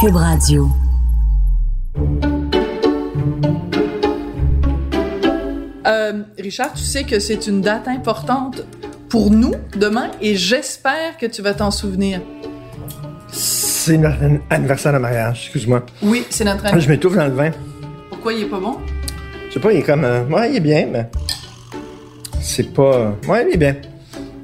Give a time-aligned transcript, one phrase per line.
[0.00, 0.68] Cube Radio.
[5.86, 8.62] Euh, Richard, tu sais que c'est une date importante
[9.08, 12.20] pour nous demain et j'espère que tu vas t'en souvenir.
[13.30, 14.18] C'est notre
[14.50, 15.84] anniversaire de mariage, excuse-moi.
[16.02, 16.90] Oui, c'est notre Je anniversaire.
[16.90, 17.50] m'étouffe dans le vin.
[18.10, 18.76] Pourquoi il est pas bon?
[19.48, 20.04] Je sais pas, il est comme.
[20.04, 21.08] euh, ouais, il est bien, mais.
[22.40, 23.14] C'est pas.
[23.28, 23.76] Ouais, il est bien.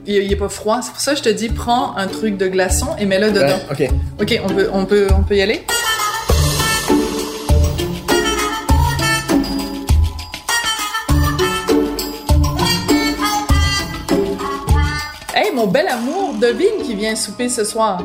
[0.05, 0.81] Il, il est pas froid.
[0.83, 3.61] C'est pour ça que je te dis, prends un truc de glaçon et mets-le dedans.
[3.71, 3.89] Ok.
[4.21, 5.65] Ok, on peut, on peut, on peut y aller?
[15.35, 18.03] Hey, mon bel amour, devine qui vient souper ce soir.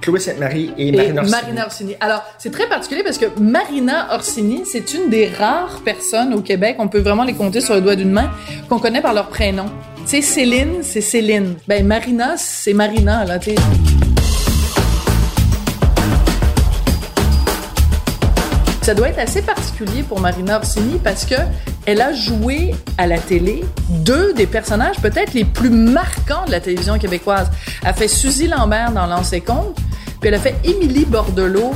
[0.00, 1.40] Chloé Sainte-Marie et Et Marina Orsini.
[1.42, 1.96] Marina Orsini.
[2.00, 6.76] Alors, c'est très particulier parce que Marina Orsini, c'est une des rares personnes au Québec,
[6.78, 8.30] on peut vraiment les compter sur le doigt d'une main,
[8.70, 9.66] qu'on connaît par leur prénom.
[10.06, 11.56] Tu sais, Céline, c'est Céline.
[11.68, 13.50] Ben, Marina, c'est Marina, là, tu.
[18.82, 21.34] Ça doit être assez particulier pour Marina Orsini parce que
[21.86, 26.60] elle a joué à la télé deux des personnages peut-être les plus marquants de la
[26.60, 27.50] télévision québécoise.
[27.82, 29.76] Elle a fait Suzy Lambert dans L'ancien compte,
[30.20, 31.72] puis elle a fait Émilie Bordelot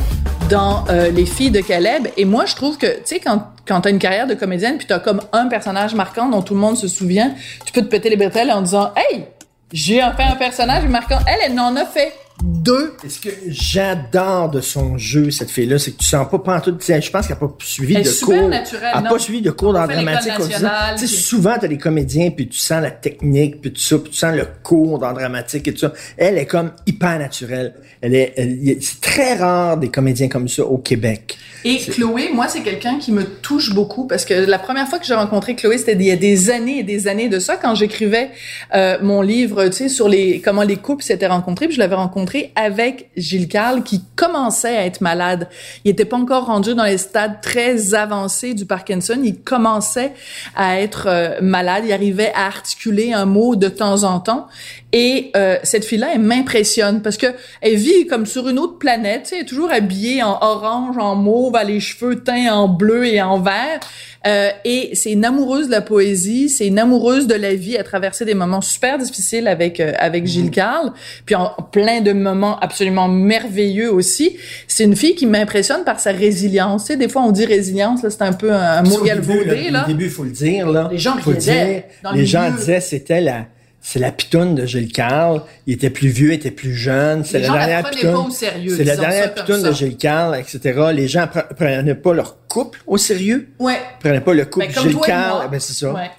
[0.51, 2.09] dans euh, Les filles de Caleb.
[2.19, 4.87] Et moi, je trouve que, tu sais, quand, quand t'as une carrière de comédienne, puis
[4.87, 7.33] t'as comme un personnage marquant dont tout le monde se souvient,
[7.65, 9.25] tu peux te péter les bretelles en disant «Hey,
[9.73, 12.13] j'ai fait un personnage marquant.» Elle, elle en a fait
[12.43, 12.93] deux.
[13.09, 16.79] Ce que j'adore de son jeu, cette fille-là, c'est que tu sens pas pantoute.
[16.79, 18.49] tu sais, Je pense qu'elle n'a pas suivi Elle de super cours.
[18.49, 20.39] naturelle, Elle n'a pas suivi de cours fait dramatique.
[20.39, 23.81] nationale, Tu sais, puis- souvent, t'as des comédiens, puis tu sens la technique, puis tout
[23.81, 25.93] ça, puis tu sens le cours d'art dramatique et tout ça.
[26.17, 27.75] Elle est comme hyper naturelle.
[28.01, 31.39] Elle est, c'est très rare des comédiens comme ça au Québec.
[31.67, 35.07] Et Chloé, moi, c'est quelqu'un qui me touche beaucoup parce que la première fois que
[35.07, 37.75] j'ai rencontré Chloé, c'était il y a des années et des années de ça, quand
[37.75, 38.31] j'écrivais
[38.75, 41.67] euh, mon livre, tu sais, sur les comment les couples s'étaient rencontrés.
[41.67, 45.49] Puis je l'avais rencontré avec Gilles Carle, qui commençait à être malade.
[45.85, 49.19] Il était pas encore rendu dans les stades très avancés du Parkinson.
[49.25, 50.13] Il commençait
[50.55, 51.85] à être euh, malade.
[51.87, 54.49] Il arrivait à articuler un mot de temps en temps.
[54.97, 57.27] Et euh, cette fille-là, elle m'impressionne parce que
[57.61, 59.25] elle vit comme sur une autre planète.
[59.25, 62.55] Tu sais, elle est toujours habillée en orange, en mauve, elle a les cheveux teints
[62.55, 63.81] en bleu et en vert.
[64.25, 67.75] Euh, et c'est une amoureuse de la poésie, c'est une amoureuse de la vie.
[67.75, 70.93] Elle a traversé des moments super difficiles avec euh, avec Gilles Carle,
[71.27, 74.37] puis en plein de moments absolument merveilleux aussi.
[74.69, 76.85] C'est une fille qui m'impressionne par sa résilience.
[76.85, 79.05] Tu sais, des fois on dit résilience, là, c'est un peu un, un mot Au
[79.05, 79.85] début, galvaudé là.
[79.85, 80.89] Au début, faut le dire, là.
[80.93, 81.83] Les gens Faut le riaidaient dire.
[82.05, 83.47] dans le Les gens disaient c'était la,
[83.87, 85.43] c'est la pitoune de Gilles Carle.
[85.67, 87.23] Il était plus vieux, il était plus jeune.
[87.23, 88.13] C'est la dernière pitoune.
[88.13, 90.81] pas au sérieux, C'est la dernière pitoune de Gilles Carle, etc.
[90.95, 93.51] Les gens pre- prenaient pas leur couple au sérieux.
[93.59, 93.79] Ouais.
[94.01, 95.51] Prenaient pas le couple Ben, Gilles Carle.
[95.51, 95.93] Ben, c'est ça.
[95.93, 96.11] Ouais.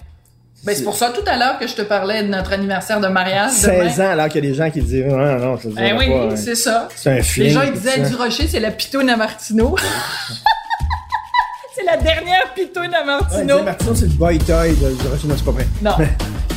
[0.64, 3.08] Ben, c'est pour ça tout à l'heure que je te parlais de notre anniversaire de
[3.08, 3.50] mariage.
[3.50, 4.06] 16 demain.
[4.06, 6.08] ans, alors qu'il y a des gens qui disent, non, non, ça se Ben oui,
[6.08, 6.36] pas, hein.
[6.36, 6.88] c'est ça.
[6.94, 7.46] C'est un film.
[7.48, 9.74] Les gens ils disaient du Rocher, c'est la pitoune à Martineau.
[11.76, 13.62] c'est la dernière pitoune à Ouais, Martineau.
[13.64, 15.66] Martineau, c'est le boy toy de, de Rocher, non, c'est pas vrai.
[15.82, 15.92] non.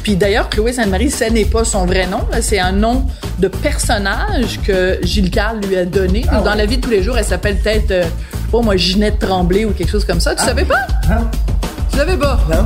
[0.09, 2.21] Puis d'ailleurs, Chloé Sainte-Marie, ce n'est pas son vrai nom.
[2.41, 3.05] C'est un nom
[3.37, 6.25] de personnage que Gilles Carle lui a donné.
[6.31, 6.57] Ah Dans ouais.
[6.57, 9.19] la vie de tous les jours, elle s'appelle peut-être, euh, je sais pas moi, Ginette
[9.19, 10.33] Tremblay ou quelque chose comme ça.
[10.33, 10.87] Tu savais pas?
[11.91, 12.39] Tu savais pas?
[12.49, 12.65] Non?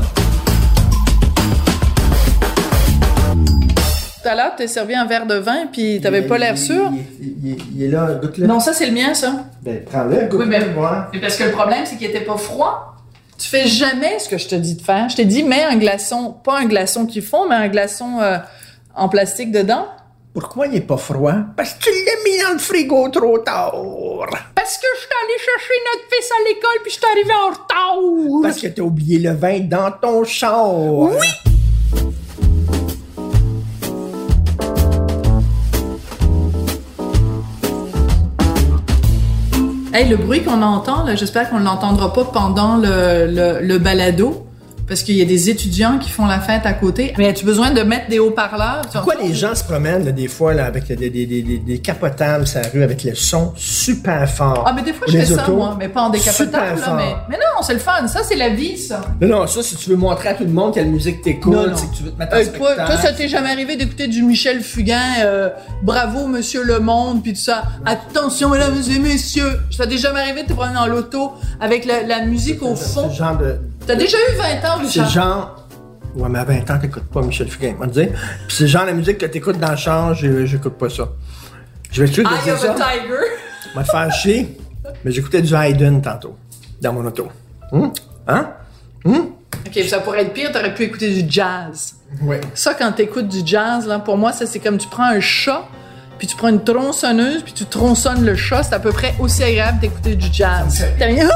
[4.24, 6.92] Tout à l'heure, t'es servi un verre de vin, puis t'avais pas l'air sûr?
[6.94, 8.48] Il, il- il- il est là, goûte-le.
[8.48, 9.34] Non, ça, c'est le mien, ça.
[9.64, 10.46] Ben, prends-le, goûte-le, Oui,
[11.14, 12.96] mais parce que le problème, c'est qu'il était pas froid.
[13.38, 15.10] Tu fais jamais ce que je te dis de faire.
[15.10, 18.38] Je t'ai dit, mets un glaçon, pas un glaçon qui fond, mais un glaçon euh,
[18.96, 19.88] en plastique dedans.
[20.34, 21.36] Pourquoi il est pas froid?
[21.56, 23.74] Parce que tu l'as mis dans le frigo trop tard.
[24.56, 27.50] Parce que je suis allée chercher notre fils à l'école, puis je suis arrivée en
[27.50, 28.42] retard.
[28.42, 30.74] Parce que t'as oublié le vin dans ton char.
[30.76, 31.53] Oui!
[39.96, 44.48] Hey, le bruit qu'on entend, j'espère qu'on ne l'entendra pas pendant le, le, le balado.
[44.88, 47.14] Parce qu'il y a des étudiants qui font la fête à côté.
[47.18, 48.82] Mais as-tu besoin de mettre des haut-parleurs?
[48.92, 51.78] Pourquoi les gens se promènent là, des fois là, avec des, des, des, des, des
[51.80, 54.64] capotables sur la rue avec le son super fort?
[54.68, 57.16] Ah, mais des fois, je fais ça, moi, mais pas en décapotable, là, mais...
[57.30, 58.08] Mais non, c'est le fun.
[58.08, 59.02] Ça, c'est la vie, ça.
[59.22, 61.90] Non, non, ça, si tu veux montrer à tout le monde quelle musique t'écoutes, c'est
[61.90, 64.22] que tu veux te mettre en Euh, toi, toi, ça t'est jamais arrivé d'écouter du
[64.24, 65.50] Michel Fugain, euh,
[65.82, 67.64] bravo Monsieur Le Monde, puis tout ça.
[67.86, 71.32] Attention, mesdames et messieurs, ça t'est jamais arrivé de te promener dans l'auto
[71.62, 73.10] avec la, la musique au fond?
[73.12, 73.58] genre de...
[73.86, 75.10] T'as déjà eu 20 ans, C'est Richard.
[75.10, 75.68] genre...
[76.16, 78.10] Ouais, mais à 20 ans, t'écoutes pas Michel Fugain, on va dire.
[78.48, 81.10] Puis c'est genre de musique que t'écoutes dans le j'ai- j'écoute pas ça.
[81.92, 82.72] Je vais te dire Eye dire ça?
[82.72, 83.16] a Tiger.
[83.74, 84.58] Je vais te faire chier,
[85.04, 86.38] mais j'écoutais du Haydn tantôt,
[86.82, 87.30] dans mon auto.
[87.72, 87.92] Hum?
[88.28, 88.52] Hein?
[89.06, 91.96] Ok, ça pourrait être pire, t'aurais pu écouter du jazz.
[92.22, 92.38] Oui.
[92.54, 95.64] Ça, quand t'écoutes du jazz, là, pour moi, ça, c'est comme tu prends un chat,
[96.20, 98.62] puis tu prends une tronçonneuse, puis tu tronçonnes le chat.
[98.64, 100.86] C'est à peu près aussi agréable d'écouter du jazz.
[101.00, 101.28] T'as rien-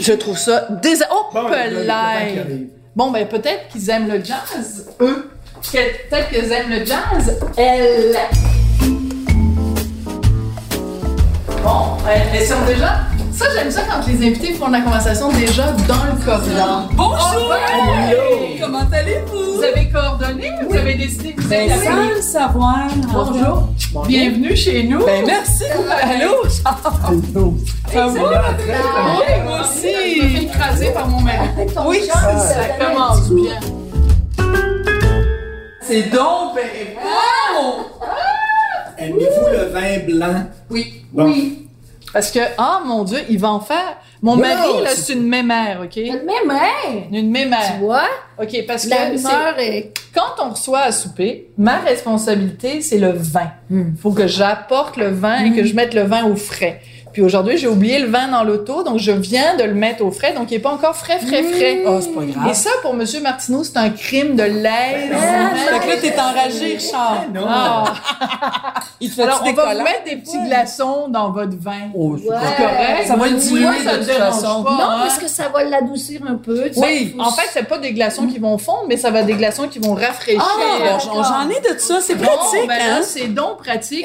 [0.00, 0.94] Je trouve ça dés...
[1.12, 2.68] Oh, Bon, ben.
[2.94, 5.30] Bon, ben peut-être qu'ils aiment le jazz, eux.
[5.70, 8.16] Peut-être qu'ils aiment le jazz, elles.
[11.62, 13.00] Bon, elles elles sont déjà...
[13.32, 16.88] Ça, j'aime ça quand les invités font de la conversation déjà dans le corridor.
[16.92, 17.54] Bonjour!
[18.62, 19.56] Comment allez-vous?
[19.56, 20.52] Vous avez coordonné?
[20.66, 22.86] Vous avez décidé que vous Ben, sans le savoir.
[23.12, 23.68] Bonjour.
[24.04, 25.04] Bienvenue chez nous.
[25.04, 25.64] Ben, merci.
[25.64, 26.48] Allô?
[26.48, 28.56] Ça va?
[28.68, 29.88] Oui, moi aussi.
[29.92, 31.48] Je me fais écraser par mon mari.
[31.86, 33.58] Oui, ça commence bien.
[35.82, 36.62] C'est donc ben!
[38.98, 40.44] Aimez-vous le vin blanc?
[40.70, 41.04] Oui.
[41.12, 41.26] Bon.
[41.26, 41.68] Oui.
[42.12, 43.96] Parce que, ah mon Dieu, il va en faire.
[44.22, 45.96] Mon mari, là, c'est- une mémère, OK?
[45.96, 47.58] Même mère, Une mémère.
[47.74, 48.08] tu vois,
[48.40, 49.92] OK, parce que la est...
[50.14, 53.50] quand on reçoit à souper, ma responsabilité, c'est le vin.
[53.70, 56.80] Il faut que j'apporte le vin et que je mette le vin au frais.
[57.16, 60.10] Puis aujourd'hui, j'ai oublié le vin dans l'auto, donc je viens de le mettre au
[60.10, 61.82] frais, donc il est pas encore frais, frais, frais.
[61.86, 62.50] Oh, c'est pas grave.
[62.50, 65.12] Et ça, pour Monsieur Martineau, c'est un crime de l'aise.
[65.64, 67.24] Fait que là, t'es enragé, Richard.
[67.32, 67.46] Non.
[67.48, 67.84] Ah.
[69.00, 71.88] Il te fait Alors, on va vous mettre des petits glaçons dans votre vin.
[71.94, 72.36] Oh, c'est Ouais.
[72.58, 73.06] correct.
[73.06, 74.62] Ça va le diluer, de te toute façon.
[74.62, 74.98] pas, Non, hein?
[75.04, 76.70] parce que ça va l'adoucir un peu.
[76.70, 79.26] sais, Oui, en fait, c'est pas des glaçons qui vont fondre, mais ça va être
[79.26, 80.42] des glaçons qui vont rafraîchir.
[80.44, 83.00] Ah, j'en ai de ça, c'est Bon, pratique, ben hein?
[83.02, 84.04] c'est donc pratique.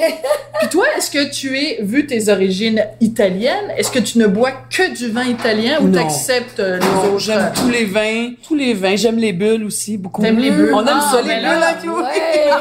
[0.60, 4.52] Puis toi, est-ce que tu es, vu tes origines italiennes, est-ce que tu ne bois
[4.70, 7.20] que du vin italien ou t'acceptes euh, les Non, autres?
[7.20, 8.96] J'aime tous les vins, tous les vins.
[8.96, 10.22] J'aime les bulles aussi, beaucoup.
[10.22, 10.72] T'aimes les bulles?
[10.74, 12.02] On aime Ah, ça, les ben bulles, là, hein?
[12.04, 12.52] Ouais.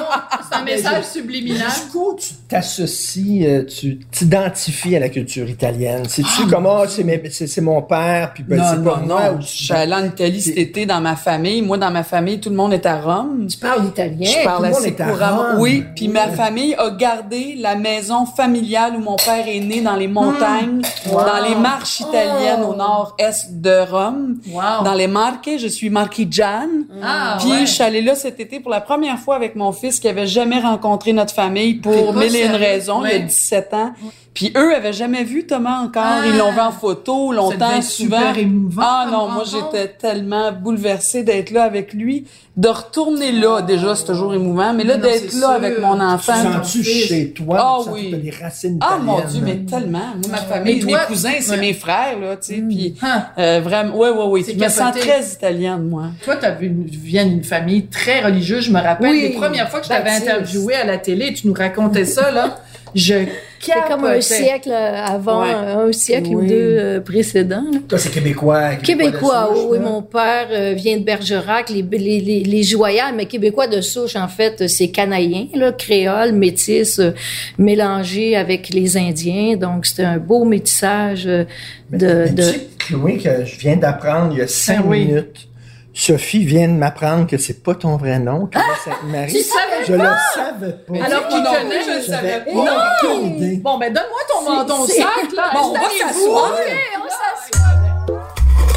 [0.51, 1.69] C'est un message subliminal.
[1.71, 6.05] Jusqu'où tu t'associes, euh, tu t'identifies à la culture italienne?
[6.09, 9.07] C'est-tu comme, ah, c'est mes- c'est c'est mon père, puis ben, non, c'est pas non,
[9.07, 9.31] moi?
[9.33, 9.39] non.
[9.39, 11.63] ou Je suis allée en Italie cet été dans ma famille.
[11.63, 13.47] Moi, dans ma famille, tout le monde est à Rome.
[13.49, 14.29] Tu parles italien.
[14.41, 15.45] Je parle tout assez couramment.
[15.61, 19.97] Oui, puis ma famille a gardé la maison familiale où mon père est né dans
[19.97, 20.09] les
[20.39, 24.85] dans les marches italiennes au nord-est de Rome, Wow.
[24.85, 25.51] dans les Marques.
[25.59, 26.85] Je suis marchigiane.
[27.03, 27.61] Ah, Puis ouais.
[27.67, 30.27] je suis allée là cet été pour la première fois avec mon fils qui avait
[30.27, 33.01] jamais rencontré notre famille pour mille et une raisons.
[33.01, 33.15] Il Ouais.
[33.17, 33.93] a 17 ans.
[34.33, 36.25] Puis eux avaient jamais vu Thomas encore.
[36.25, 38.17] Ils l'ont vu en photo Ça longtemps, souvent.
[38.19, 43.61] super émouvant ah non, moi j'étais tellement bouleversée d'être là avec lui, de retourner là.
[43.61, 45.49] Déjà c'est toujours émouvant, mais là d'être là sûr.
[45.51, 46.33] avec mon Tu enfant.
[46.63, 47.07] sens-tu fils.
[47.09, 47.59] chez toi?
[47.61, 48.15] Ah tu sens oui.
[48.15, 49.99] des racines Ah mon Dieu, mais tellement.
[49.99, 51.57] Moi, ma famille, toi- mes cousins, c'est Ouais.
[51.59, 52.63] mes frères, là, tu sais.
[52.63, 53.25] Puis, Hein.
[53.37, 54.43] euh, vraiment, ouais, ouais, ouais.
[54.45, 56.05] C'est Je me sens très italienne, moi.
[56.25, 58.65] Toi, t'as vu, tu viens d'une famille très religieuse.
[58.67, 61.49] Je me rappelle Oui, les premières fois que je t'avais interviewé à la télé, tu
[61.49, 62.59] nous racontais ça, là.
[62.95, 63.15] Je
[63.63, 65.51] C'est comme un siècle avant, Ouais.
[65.53, 67.65] un siècle ou deux euh, précédents.
[67.73, 67.79] là.
[67.89, 68.77] Toi, c'est québécois.
[68.77, 69.85] Québécois, de souche, oui, là.
[69.85, 74.17] mon père euh, vient de Bergerac, les, les, les, les Joyales, mais québécois de souche,
[74.17, 77.11] en fait, c'est canadien, là, créole, métis, euh,
[77.59, 79.57] mélangé avec les Indiens.
[79.57, 81.45] Donc, c'était un beau métissage euh,
[81.91, 82.07] Mais- de...
[82.07, 82.43] mais de...
[82.43, 85.05] tu sais, Chloé, que je viens d'apprendre il y a cinq Ah oui.
[85.07, 85.49] minutes,
[85.93, 89.33] Sophie vient de m'apprendre que c'est pas ton vrai nom, Chloé Sainte-Marie.
[89.33, 89.99] Tu savais Je le
[90.35, 91.05] savais pas.
[91.05, 93.17] Alors qu'il non, connaît, je le je savais pas.
[93.23, 93.57] idée.
[93.57, 95.51] Bon, ben, donne-moi ton, C'est- ton c'est- sac, là.
[95.53, 96.53] Bon, on va s'asseoir.
[96.97, 98.71] on s'assoit.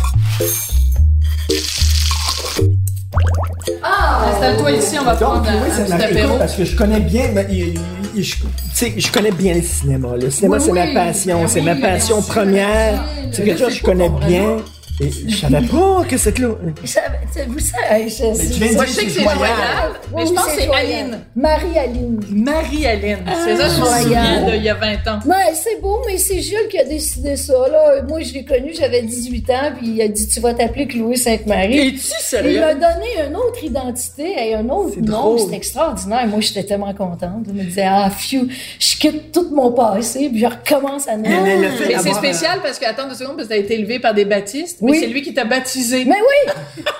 [3.83, 6.37] Installe-toi ici, on va Donc, prendre un, Chloé un petit apéro.
[6.37, 7.79] parce que je connais bien, mais, il-
[8.15, 10.09] il- je, tu sais, je connais bien le cinéma.
[10.19, 13.03] Le cinéma, Oui, c'est oui, ma passion, c'est oui, ma passion première.
[13.31, 14.57] C'est quelque chose que je connais bien.
[15.01, 17.07] Et je savais pas que c'est tu- Vous savez,
[18.09, 19.57] je, Mais tu viens de Moi, dire je sais que c'est joyal.
[20.15, 20.69] Mais je pense que c'est.
[20.71, 21.19] Aline.
[21.35, 22.19] Marie-Aline.
[22.29, 23.17] Marie-Aline.
[23.43, 24.03] C'est ça, je me Joyal.
[24.03, 25.19] souviens d'il y a 20 ans.
[25.25, 27.53] Ouais, c'est beau, mais c'est Jules qui a décidé ça.
[27.71, 28.03] Là.
[28.07, 31.15] Moi, je l'ai connu, j'avais 18 ans, puis il a dit Tu vas t'appeler Chloé
[31.15, 31.87] Sainte-Marie.
[31.87, 32.59] Es-tu Il sérieux?
[32.59, 35.21] m'a donné une autre identité et un autre C'est nom.
[35.21, 35.39] drôle.
[35.39, 36.27] C'était extraordinaire.
[36.27, 37.45] Moi, j'étais tellement contente.
[37.47, 38.47] Je me disais, ah, phew,
[38.79, 42.85] je quitte tout mon passé, puis je recommence à fait Et c'est spécial parce que,
[42.85, 44.97] attends deux secondes, parce que t'as été élevé par des baptistes, mais Oui.
[44.99, 46.05] c'est lui qui t'a baptisé.
[46.05, 46.83] Mais oui!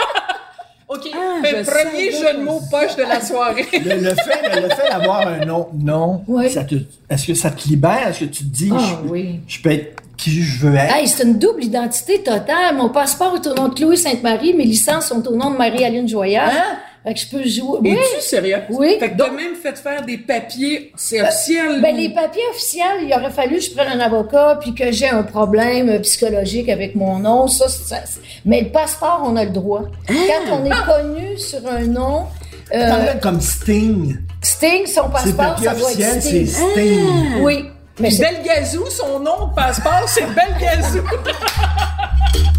[0.89, 1.09] OK.
[1.15, 3.65] Ah, je premier jeu de mots poche de la soirée.
[3.73, 6.53] Le, le fait, le fait d'avoir un nom, Oui.
[6.53, 6.75] te,
[7.09, 8.09] est-ce que ça te libère?
[8.09, 9.39] Est-ce que tu te dis, Ah je, oui.
[9.47, 10.95] je peux être qui je veux être?
[10.95, 12.75] Hey, c'est une double identité totale.
[12.75, 16.07] Mon passeport est au nom de Chloé Sainte-Marie, mes licences sont au nom de Marie-Aline
[16.07, 16.49] Joyal.
[16.51, 16.77] Hein?
[17.05, 17.79] Fait que je peux jouer.
[17.81, 17.91] Oui.
[17.91, 18.59] Es-tu sérieux?
[18.69, 18.95] Oui.
[18.99, 21.81] Fait que t'as même fait faire des papiers, c'est officiel.
[21.81, 25.09] Ben, les papiers officiels, il aurait fallu que je prenne un avocat puis que j'ai
[25.09, 27.47] un problème euh, psychologique avec mon nom.
[27.49, 29.83] Ça, c'est- ça, c'est- mais le passeport, on a le droit.
[30.09, 30.13] Ah!
[30.47, 32.25] Quand on est connu sur un nom,
[32.73, 34.17] euh, T'en comme Sting.
[34.41, 36.71] Sting, son passeport, ça doit être officiel, c'est Sting.
[36.71, 37.41] Sting.
[37.41, 37.65] Oui.
[37.99, 41.03] Mais Belgazou, son nom de passeport, c'est Belgazou.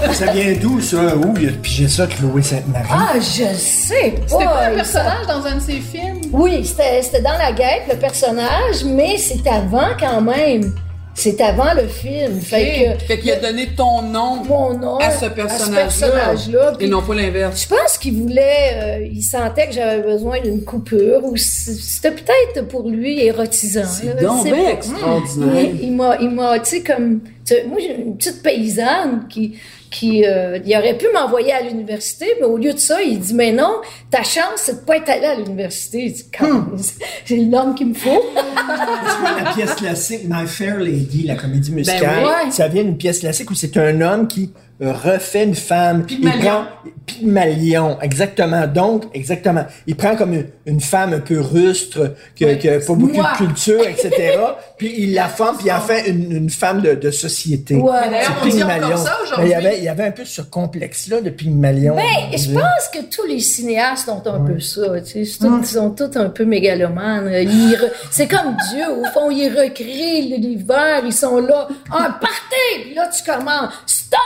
[0.12, 1.16] Ça vient d'où, ça?
[1.16, 2.88] Où il a pigé ça, Chloé Sainte-Marie?
[2.90, 4.22] Ah, je sais pas.
[4.28, 6.20] C'était pas un personnage dans un de ses films?
[6.32, 10.72] Oui, c'était c'était dans la guêpe, le personnage, mais c'est avant quand même.
[11.14, 12.40] C'est avant le film.
[12.40, 16.72] Fait que Fait qu'il a donné ton nom mon nom à ce personnage-là.
[16.80, 17.64] et non pas l'inverse.
[17.64, 22.66] Je pense qu'il voulait, euh, il sentait que j'avais besoin d'une coupure, ou c'était peut-être
[22.66, 23.82] pour lui érotisant.
[23.84, 25.66] C'est donc bien extraordinaire.
[25.74, 27.20] Il, il m'a, il m'a, tu sais, comme,
[27.68, 29.58] moi, j'ai une petite paysanne qui,
[29.92, 33.34] qui, euh, il aurait pu m'envoyer à l'université, mais au lieu de ça, il dit,
[33.34, 33.76] mais non,
[34.10, 36.08] ta chance, c'est de pas être allé à l'université.
[36.08, 36.64] Je dis, Quand-
[37.24, 38.22] C'est l'homme qu'il me faut.
[39.44, 42.52] la pièce classique My Fair Lady, la comédie musicale, Ben oui.
[42.52, 44.50] ça vient d'une pièce classique où c'est un homme qui
[44.80, 46.04] refait une femme.
[46.06, 46.40] Pygmalion.
[46.40, 46.64] Il prend
[47.06, 48.66] Pygmalion, exactement.
[48.66, 49.64] Donc, exactement.
[49.86, 53.32] Il prend comme une, une femme un peu rustre, qui a pas beaucoup Moi.
[53.32, 54.10] de culture, etc.
[54.78, 57.76] puis il la forme, puis il en fait une, une femme de, de société.
[57.76, 57.90] Ouais.
[58.04, 58.86] Mais d'ailleurs, C'est on dit Pygmalion.
[58.86, 59.46] encore ça Mais aujourd'hui.
[59.46, 61.96] Il y avait, il y avait un peu ce complexe-là de Pygmalion.
[61.96, 65.00] Ben, je pense que tous les cinéastes ont un peu ça.
[65.00, 67.28] Tu sais, Ils sont tous un peu mégalomanes.
[67.28, 68.84] Re- C'est comme Dieu.
[68.90, 71.02] Au fond, ils recréent l'univers.
[71.04, 71.68] Ils sont là.
[71.92, 72.82] Un party!
[72.84, 73.72] Puis là, tu commences.
[73.86, 74.18] Stop!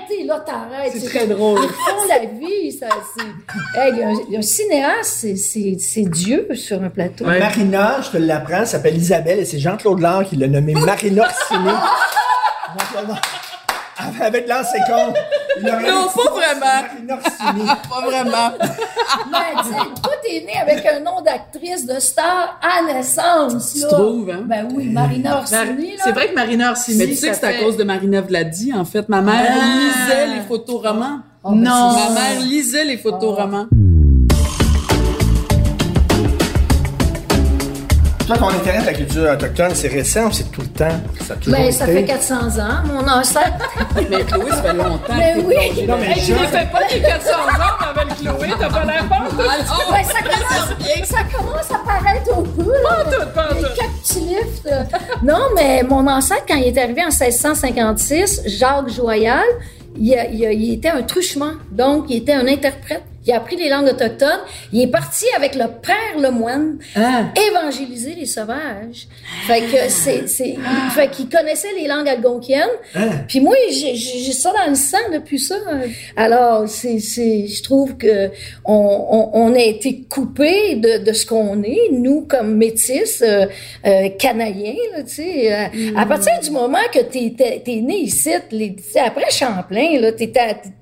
[0.00, 0.24] Arrêtez!
[0.24, 0.92] Là, t'arrêtes.
[0.92, 1.60] C'est très drôle.
[1.62, 2.72] Ils font la vie.
[2.72, 2.88] Ça.
[3.74, 7.24] Hey, il y a un, un cinéaste, c'est, Dieu sur un plateau.
[7.24, 11.70] Marina, je te l'apprends, s'appelle Isabelle et c'est Jean-Claude Lard qui l'a nommée Marina Orsini.
[14.20, 15.12] Avec l'ancien con.
[15.60, 16.60] il aurait Non, pas vraiment.
[16.60, 17.66] Marina Orsini.
[17.66, 18.50] Pas vraiment.
[18.58, 23.72] Ben, tu sais, toi, t'es né avec un nom d'actrice de star à naissance.
[23.74, 23.88] Tu là.
[23.88, 24.42] trouves, hein?
[24.44, 26.02] Ben oui, Marina Mar- Orsini, là.
[26.04, 28.72] C'est vrai que Marina Orsini, Mais tu sais que c'est à cause de Marina Vladi,
[28.74, 29.08] en fait.
[29.08, 29.78] Ma mère Ah.
[29.78, 31.20] lisait les photoromans.
[31.42, 31.92] Oh, ben, Non.
[31.92, 33.66] Ma mère lisait les photoromans.
[38.38, 41.00] Toi, ton intérêt pour la culture autochtone, c'est récent ou c'est tout le temps?
[41.26, 43.52] Ça a toujours Ben, ça fait 400 ans, mon ancêtre.
[43.96, 45.14] Mais Chloé, ça fait longtemps.
[45.16, 45.86] Mais que oui.
[45.88, 49.08] Non, mais Hey, je- ne fais pas tes 400 ans avec Chloé, t'as pas l'air
[49.08, 49.36] pas tout.
[49.36, 52.88] Ben, ça, commence, ça commence à paraître un peu, là.
[53.04, 53.68] Pas tout, pas Les tout.
[53.76, 54.82] quatre petits euh.
[55.24, 59.42] Non, mais mon ancêtre, quand il est arrivé en 1656, Jacques Joyal,
[59.98, 61.52] il, a- il a- il était un truchement.
[61.72, 63.02] Donc, il était un interprète.
[63.26, 64.40] Il a appris les langues autochtones.
[64.72, 67.24] Il est parti avec le père Lemoine Ah.
[67.50, 69.06] évangéliser les sauvages.
[69.46, 70.56] Fait que c'est, c'est,
[70.94, 72.64] fait qu'il connaissait les langues algonquiennes.
[72.94, 73.10] Hein?
[73.28, 75.56] Puis moi, j'ai, j'ai ça dans le sang depuis ça.
[76.16, 78.30] Alors, c'est, c'est, je trouve que
[78.64, 78.72] on,
[79.10, 83.46] on, on a été coupé de, de ce qu'on est, nous comme métis, euh,
[83.86, 85.52] euh, canadiens, là, tu sais.
[85.52, 88.74] Euh, À partir du moment que t'es, t'es, t'es né ici, les,
[89.04, 90.32] après Champlain, là, t'es,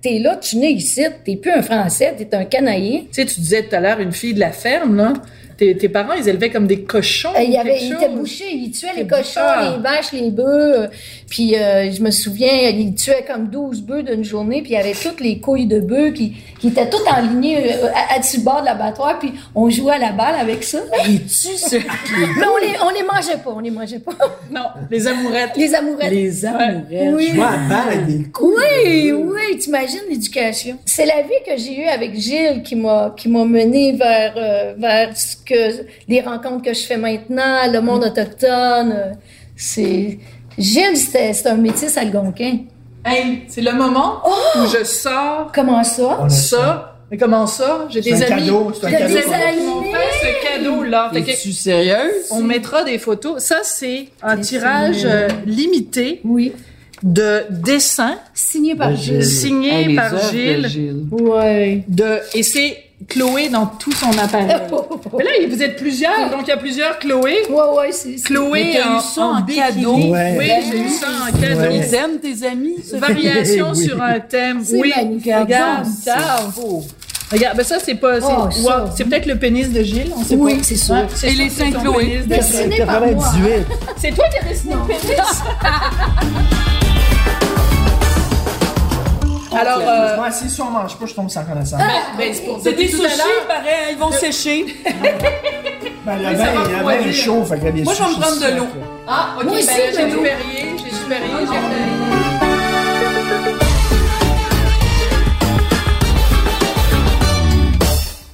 [0.01, 3.01] t'es là, tu nais ici, t'es plus un Français, t'es un Canadien.
[3.01, 5.13] Tu sais, tu disais tout à l'heure une fille de la ferme, là.
[5.57, 7.31] Tes, tes parents, ils élevaient comme des cochons.
[7.37, 10.31] Euh, il, y avait, il était bouché, il tuait les C'est- cochons, les vaches, les
[10.31, 10.89] bœufs.
[11.29, 14.75] Euh, Puis euh, je me souviens, il tuait comme 12 bœufs d'une journée, puis il
[14.75, 18.19] y avait toutes les couilles de bœufs qui, qui étaient toutes enlignées euh, à, à
[18.19, 20.79] dessus le bord de l'abattoir, puis on jouait à la balle avec ça.
[21.07, 21.87] Es-tu sérieux?
[22.39, 24.13] Mais on les, on les mangeait pas, on les mangeait pas.
[24.51, 25.51] Non, les amourettes.
[25.57, 26.11] Les amourettes.
[26.11, 27.15] Les amourettes.
[27.15, 27.33] Oui.
[27.35, 28.57] Vois à balle avec des coups.
[28.57, 30.79] Oui, oui, t'imagines l'éducation.
[30.87, 34.75] C'est la vie que j'ai eue avec Gilles qui m'a qui m'a mené vers euh,
[34.79, 38.93] vers ce que les rencontres que je fais maintenant, le monde autochtone.
[38.97, 39.13] euh,
[39.55, 40.19] c'est
[40.59, 42.59] Gilles, c'est un métis algonquin.
[43.05, 44.23] Hey, c'est le moment
[44.57, 46.27] où je sors Comment ça?
[46.29, 47.87] Ça Mais comment ça?
[47.89, 48.47] J'ai des C'est un amis.
[48.47, 49.15] cadeau, c'est un J'ai cadeau.
[49.15, 51.11] des amis qui m'ont fait ce cadeau-là.
[51.15, 52.27] Que Es-tu sérieuse?
[52.33, 53.43] on mettra des photos.
[53.43, 56.53] Ça, c'est un tirage euh, limité Oui.
[57.03, 59.21] de dessins Signé par Gilles.
[59.87, 60.69] les par œuvres de Gilles.
[60.69, 61.07] Gilles.
[61.13, 61.85] Ouais.
[61.89, 64.49] De, et c'est Chloé dans tout son appareil.
[65.17, 67.37] Mais là, vous êtes plusieurs, donc il y a plusieurs Chloé.
[67.49, 68.17] Ouais, ouais, c'est.
[68.17, 69.97] Chloé Mais en, eu ça en cadeau?
[69.97, 70.35] Ouais.
[70.39, 71.61] Oui, j'ai eu ça en cadeau.
[71.61, 71.77] Ouais.
[71.77, 72.77] Ils aiment tes amis?
[72.95, 73.85] Variation Oui.
[73.87, 74.63] sur un thème.
[74.73, 75.33] Oui, magnifique.
[75.39, 76.17] regarde, ça.
[77.31, 80.57] Regarde, ben ça c'est pas, c'est, Oh, peut-être le pénis de Gilles, on sait Oui,
[80.57, 80.63] pas.
[80.63, 80.95] c'est sûr.
[80.95, 82.05] Ouais, c'est Et sûr les que c'est seins ton Chloé.
[82.07, 83.11] pénis de- Dessiné par moi.
[83.11, 83.67] 98.
[83.99, 85.17] C'est toi qui as dessiné le pénis?
[89.59, 91.81] Alors, euh, Moi, si si on mange pas, je tombe sans connaissance.
[92.17, 94.67] ben, c'est des tout sushis, pareil, ils vont sécher.
[96.07, 98.41] Ben, le vin, est chaud, fait qu'il y a des Moi, je vais me prendre
[98.41, 98.67] de l'eau.
[99.07, 99.63] Ah, ok, ben,
[99.95, 100.23] j'ai l'eau.
[100.23, 101.47] Perrier, j'ai du Perrier,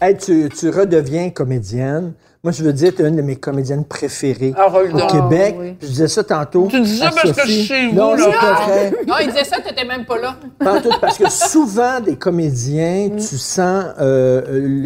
[0.01, 2.13] j'ai Hey, tu, tu redeviens comédienne.
[2.45, 5.07] Moi, je veux dire, tu es une de mes comédiennes préférées Ah, au.
[5.07, 5.57] Québec.
[5.59, 5.77] oui.
[5.81, 6.67] Je disais ça tantôt.
[6.71, 7.41] Tu dis ça à parce que Sophie.
[7.41, 8.25] je suis chez vous, Non, là.
[8.31, 8.93] c'est pas vrai.
[9.09, 10.37] Non, il disait ça, t'étais même pas là.
[10.83, 13.17] Tout, parce que souvent, des comédiens, Mm.
[13.17, 14.43] tu sens euh,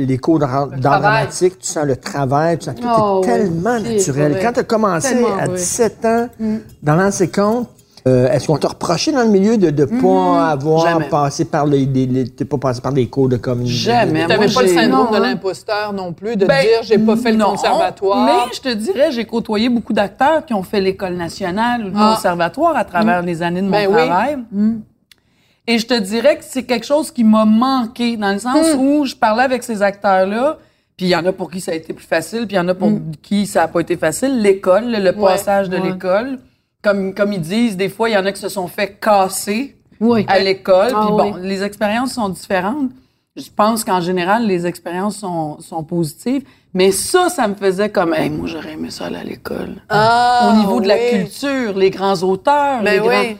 [0.07, 3.35] les cours d'art dramatique, tu sens le travail, tu sens tout Oh, est oui.
[3.35, 4.39] tellement naturel.
[4.41, 5.57] Quand tu as commencé Tellement à vrai.
[5.57, 6.57] 17 ans, Mm.
[6.85, 7.69] dans l'ancien compte,
[8.07, 11.09] euh, est-ce qu'on t'a reproché dans le milieu de ne pas avoir Jamais.
[11.09, 13.93] passé par les, les, les- t'es pas passé par des cours de communication?
[13.93, 14.27] Jamais.
[14.27, 17.17] T'avais Moi, pas le syndrome non, de l'imposteur non plus, de Ben, dire j'ai pas
[17.17, 18.25] fait le non, conservatoire.
[18.27, 21.93] Mais je te dirais, j'ai côtoyé beaucoup d'acteurs qui ont fait l'école nationale ou le
[21.97, 22.15] Ah.
[22.15, 23.95] conservatoire à travers les années de mon Ben oui.
[23.95, 24.39] travail.
[25.67, 28.81] Et je te dirais que c'est quelque chose qui m'a manqué dans le sens Hmm.
[28.81, 30.57] où je parlais avec ces acteurs-là,
[30.97, 32.61] puis il y en a pour qui ça a été plus facile, puis il y
[32.61, 32.91] en a pour
[33.23, 34.41] qui ça a pas été facile.
[34.41, 35.21] L'école, le, le Hmm.
[35.21, 35.91] Ouais, passage de ouais.
[35.91, 36.39] l'école,
[36.83, 39.77] comme comme ils disent, des fois il y en a qui se sont fait casser
[40.01, 40.25] Oui.
[40.29, 40.93] à l'école.
[40.95, 41.41] Ah Puis bon, oui.
[41.43, 42.91] les expériences sont différentes.
[43.37, 46.43] Je pense qu'en général, les expériences sont, sont positives.
[46.75, 49.77] Mais ça, ça me faisait comme, hey, moi, j'aurais aimé ça aller à l'école.
[49.89, 53.07] Ah, Au niveau de la culture, les grands auteurs, Ben les oui.
[53.07, 53.39] grands...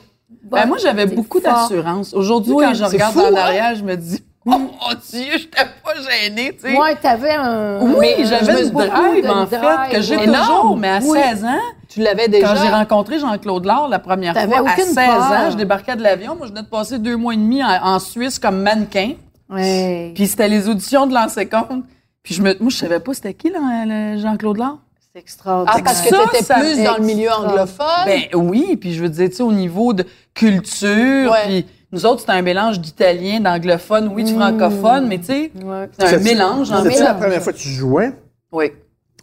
[0.51, 2.13] Ben, moi, j'avais beaucoup d'assurance.
[2.13, 3.35] Aujourd'hui, Oui, quand je regarde fou, en hein?
[3.35, 4.67] arrière, je me dis, oh mon
[5.11, 6.77] Dieu, j'étais pas gênée, tu sais.
[6.77, 7.79] Ouais, t'avais un.
[7.81, 9.59] Oui, j'avais un une drive, de en fait,
[9.95, 10.25] que j'ai ouais.
[10.25, 11.19] toujours, mais à Oui.
[11.29, 12.47] 16 ans, Tu l'avais déjà.
[12.53, 15.21] quand j'ai rencontré Jean-Claude Laure la première T'avais fois, à aucune 16 peur.
[15.31, 16.35] ans, je débarquais de l'avion.
[16.35, 19.13] Moi, je venais de passer deux mois et demi en, en Suisse comme mannequin.
[19.49, 20.11] Ouais.
[20.15, 21.83] Puis c'était les auditions de l'ancien compte.
[22.21, 24.77] Puis je me, moi, je savais pas c'était qui, là, le Jean-Claude Laure.
[25.11, 25.75] C'est extraordinaire.
[25.79, 28.05] Ah, parce que Ça, t'étais ça plus dans le milieu anglophone.
[28.05, 30.05] Ben oui, puis je veux dire, tu sais, au niveau de
[30.53, 31.45] culture, Ouais.
[31.47, 35.89] puis nous autres, c'était un mélange d'italien, d'anglophone, oui, de francophone, mais tu sais, Ouais.
[35.97, 36.69] c'est un mélange.
[36.69, 36.99] fait.
[37.03, 38.11] la première fois que tu jouais?
[38.51, 38.71] Oui.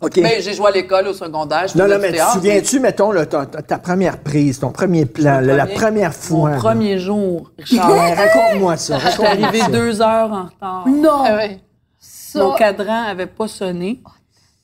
[0.03, 0.21] OK.
[0.21, 1.69] Ben, j'ai joué à l'école, au secondaire.
[1.69, 4.71] je non, non, mais te théâtre, souviens-tu, mettons, là, ta, ta- ta première prise, ton
[4.71, 6.39] premier plan, la première fois?
[6.39, 6.57] Mon là?
[6.59, 7.89] premier jour, Richard.
[8.17, 8.99] Raconte-moi ça.
[8.99, 9.69] J'étais raconte-moi arrivée ça.
[9.69, 10.85] deux heures en retard.
[10.87, 11.23] Non!
[11.25, 11.61] Ah ouais.
[11.99, 14.01] Ça, Mon cadran avait pas sonné.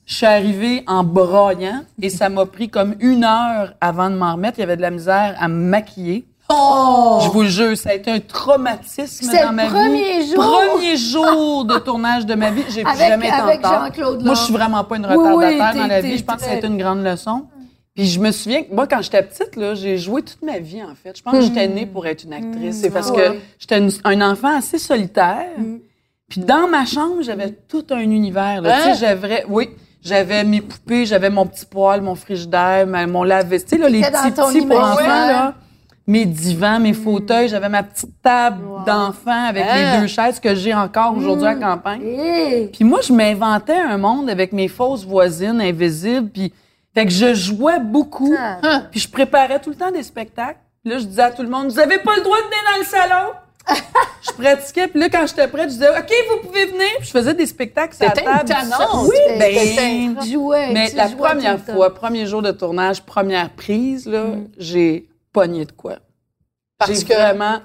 [0.05, 4.33] Je suis arrivée en broyant et ça m'a pris comme une heure avant de m'en
[4.33, 4.59] remettre.
[4.59, 6.25] Il y avait de la misère à me maquiller.
[6.49, 10.31] Je vous le jure, ça a été un traumatisme C'est dans le ma premier vie.
[10.31, 10.43] jour.
[10.43, 12.63] Premier jour de tournage de ma vie.
[12.69, 13.61] J'ai plus jamais été avec.
[13.65, 16.17] Jean-Claude Moi, je suis vraiment pas une retardataire oui, dans la vie.
[16.17, 17.45] Je pense que ça a été une grande leçon.
[17.95, 20.81] Puis je me souviens que moi, quand j'étais petite, là, j'ai joué toute ma vie,
[20.83, 21.15] en fait.
[21.15, 22.81] Je pense que j'étais née pour être une actrice.
[22.81, 23.39] C'est parce que Ouais.
[23.59, 25.45] j'étais un enfant assez solitaire.
[26.29, 28.61] Puis dans ma chambre, j'avais tout un univers.
[28.61, 28.75] Là.
[28.75, 28.79] Hein?
[28.83, 29.69] Tu sais, j'avais, oui,
[30.01, 34.65] j'avais mes poupées, j'avais mon petit poêle, mon frigidaire, mon lave-vaisselle, là, les petits petits
[34.65, 35.53] pour enfants, là.
[36.05, 39.95] Mes divans, mes fauteuils, j'avais ma petite table d'enfant avec Hein?
[39.95, 42.01] les deux chaises que j'ai encore aujourd'hui à campagne.
[42.05, 42.67] Hey.
[42.67, 46.29] Puis moi, je m'inventais un monde avec mes fausses voisines invisibles.
[46.29, 46.53] Puis
[46.93, 48.35] fait que je jouais beaucoup.
[48.37, 48.81] Ah.
[48.91, 50.59] Puis je préparais tout le temps des spectacles.
[50.83, 52.59] Puis là, je disais à tout le monde, vous avez pas le droit de venir
[52.69, 53.31] dans le salon?
[54.21, 54.87] je pratiquais.
[54.89, 56.89] Puis là, quand j'étais prête, je disais, OK, vous pouvez venir.
[56.97, 58.51] Puis je faisais des spectacles sur la C'était table.
[58.51, 59.03] étonnant.
[59.05, 60.21] Oui, T'étais- ben...
[60.29, 60.73] Jouais.
[60.73, 64.25] Mais la première fois, premier jour de tournage, première prise, là,
[64.57, 65.97] j'ai pogné de quoi.
[66.77, 67.59] Parce que- vraiment...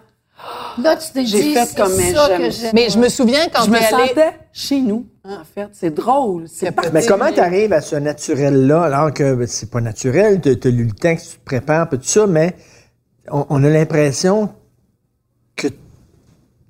[0.81, 2.71] Là, tu t'es J'ai dit, fait comme, mais ça que j'aime.
[2.73, 5.69] Mais je me souviens quand je me allée- sentais chez nous, en fait.
[5.73, 6.45] C'est drôle.
[6.49, 10.41] C'est Mais Mais comment tu arrives à ce naturel-là, alors que ben, c'est pas naturel,
[10.41, 12.55] tu as lu le texte, tu te prépares, tout ça, mais
[13.33, 14.53] on, on a l'impression que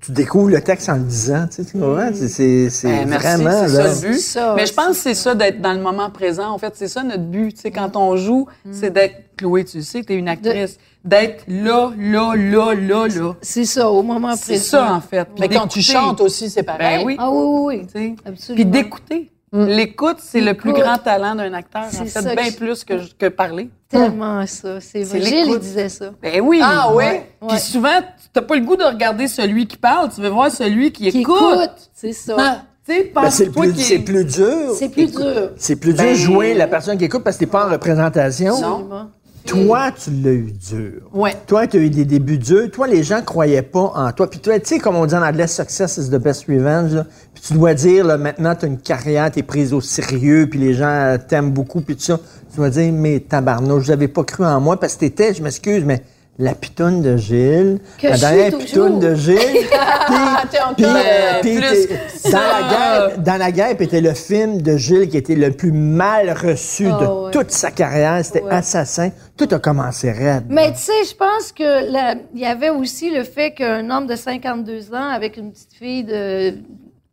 [0.01, 2.09] tu découvres le texte en le disant, tu sais, tu comprends?
[2.13, 3.93] C'est- C'est c'est Ben, merci, vraiment, c'est là...
[3.93, 4.19] ça le but.
[4.19, 6.49] Ça, Mais je pense que c'est ça d'être dans le moment présent.
[6.51, 7.53] En fait, c'est ça notre but.
[7.53, 11.91] Tu sais, quand on joue, c'est d'être Chloé, tu sais, t'es une actrice, d'être là,
[11.97, 13.33] là, là, là, là.
[13.41, 14.65] C'est ça, au moment C'est présent.
[14.69, 15.27] ça en fait.
[15.39, 16.99] Mais quand tu chantes aussi, c'est pareil.
[16.99, 18.15] ben oui, Ah oui, oui, oui.
[18.17, 18.27] tu.
[18.27, 18.55] Absolument.
[18.55, 19.31] Puis d'écouter.
[19.51, 21.85] L'écoute, c'est le plus grand talent d'un acteur.
[21.85, 23.69] En C'est fait, ça bien plus que, que parler.
[23.89, 24.79] Tellement ça.
[24.79, 25.27] C'est C'est vrai.
[25.27, 26.11] Gilles, il disait ça.
[26.21, 26.59] Ben oui.
[26.61, 26.93] Ah?
[26.93, 27.27] Ouais.
[27.47, 27.97] Puis souvent,
[28.33, 31.09] tu n'as pas le goût de regarder celui qui parle, tu veux voir celui qui,
[31.11, 31.35] Qui écoute.
[31.37, 32.35] écoute, c'est ça.
[32.37, 32.61] Ah.
[32.87, 34.73] Tu sais, Ben, c'est plus, c'est plus dur.
[34.77, 35.51] C'est plus dur.
[35.57, 37.71] C'est plus dur Ben- de jouer la personne qui écoute parce que t'es pas en
[37.71, 38.53] représentation.
[38.53, 39.09] Absolument.
[39.45, 41.01] Toi, tu l'as eu dur.
[41.13, 41.33] Ouais.
[41.47, 42.69] Toi, tu as eu des débuts durs.
[42.71, 44.29] Toi, les gens croyaient pas en toi.
[44.29, 46.93] Puis toi, tu sais, comme on dit en anglais, success is the best revenge.
[46.93, 47.05] là.
[47.33, 50.47] Puis tu dois dire, là, maintenant, tu as une carrière, tu es prise au sérieux,
[50.49, 52.19] puis les gens euh, t'aiment beaucoup, puis tout ça.
[52.51, 55.41] Tu dois dire, mais tabarnouche, je n'avais pas cru en moi parce que t'étais, je
[55.41, 56.03] m'excuse, mais
[56.39, 59.37] la pitoune de Gilles, Que la dernière pitoune de Gilles.
[60.11, 60.43] Ah,
[60.75, 65.17] Puis, euh, que dans la guerre, dans la guerre, était le film de Gilles qui
[65.17, 67.31] était le plus mal reçu de Ah ouais.
[67.31, 68.23] toute sa carrière.
[68.25, 68.51] C'était Ouais.
[68.53, 69.11] Assassin.
[69.37, 70.45] Tout a commencé raide.
[70.49, 71.91] Mais tu sais, je pense que
[72.33, 76.03] il y avait aussi le fait qu'un homme de 52 ans avec une petite fille
[76.03, 76.55] de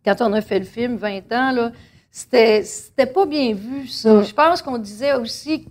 [0.05, 1.73] quand on a fait le film 20 ans là,
[2.11, 4.23] c'était c'était pas bien vu ça.
[4.23, 5.67] Je pense qu'on disait aussi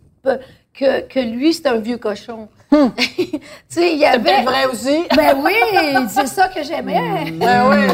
[0.78, 2.48] que, que lui c'était un vieux cochon.
[2.71, 5.04] tu sais, il y C'est avait peut-être vrai aussi.
[5.15, 5.54] Ben oui,
[6.10, 7.32] c'est ça que j'aimais.
[7.32, 7.88] Ben ouais.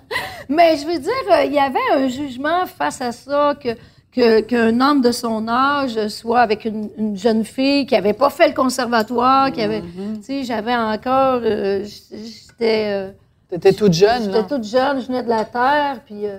[0.48, 3.76] Mais je veux dire, euh, il y avait un jugement face à ça que
[4.16, 8.48] qu'un homme de son âge soit avec une, une jeune fille qui avait pas fait
[8.48, 13.10] le conservatoire, qui avait, tu sais, j'avais encore, euh, j'étais, euh,
[13.50, 16.38] T'étais toute jeune, j'étais toute jeune, je venais de la terre, puis euh,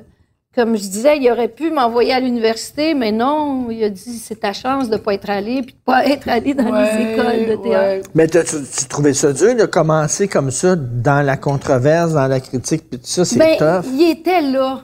[0.58, 4.40] comme je disais, il aurait pu m'envoyer à l'université, mais non, il a dit c'est
[4.40, 7.64] ta chance de pas être allé, puis de pas être allé dans les écoles de
[7.64, 8.10] théâtre.
[8.16, 12.40] Mais tu, tu trouvais ça dur de commencer comme ça dans la controverse, dans la
[12.40, 13.86] critique, puis tout ça, c'est Ben, tough?
[13.94, 14.82] il était là.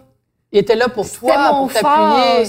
[0.51, 2.45] Il était là pour C'était toi, mon pour t'appuyer.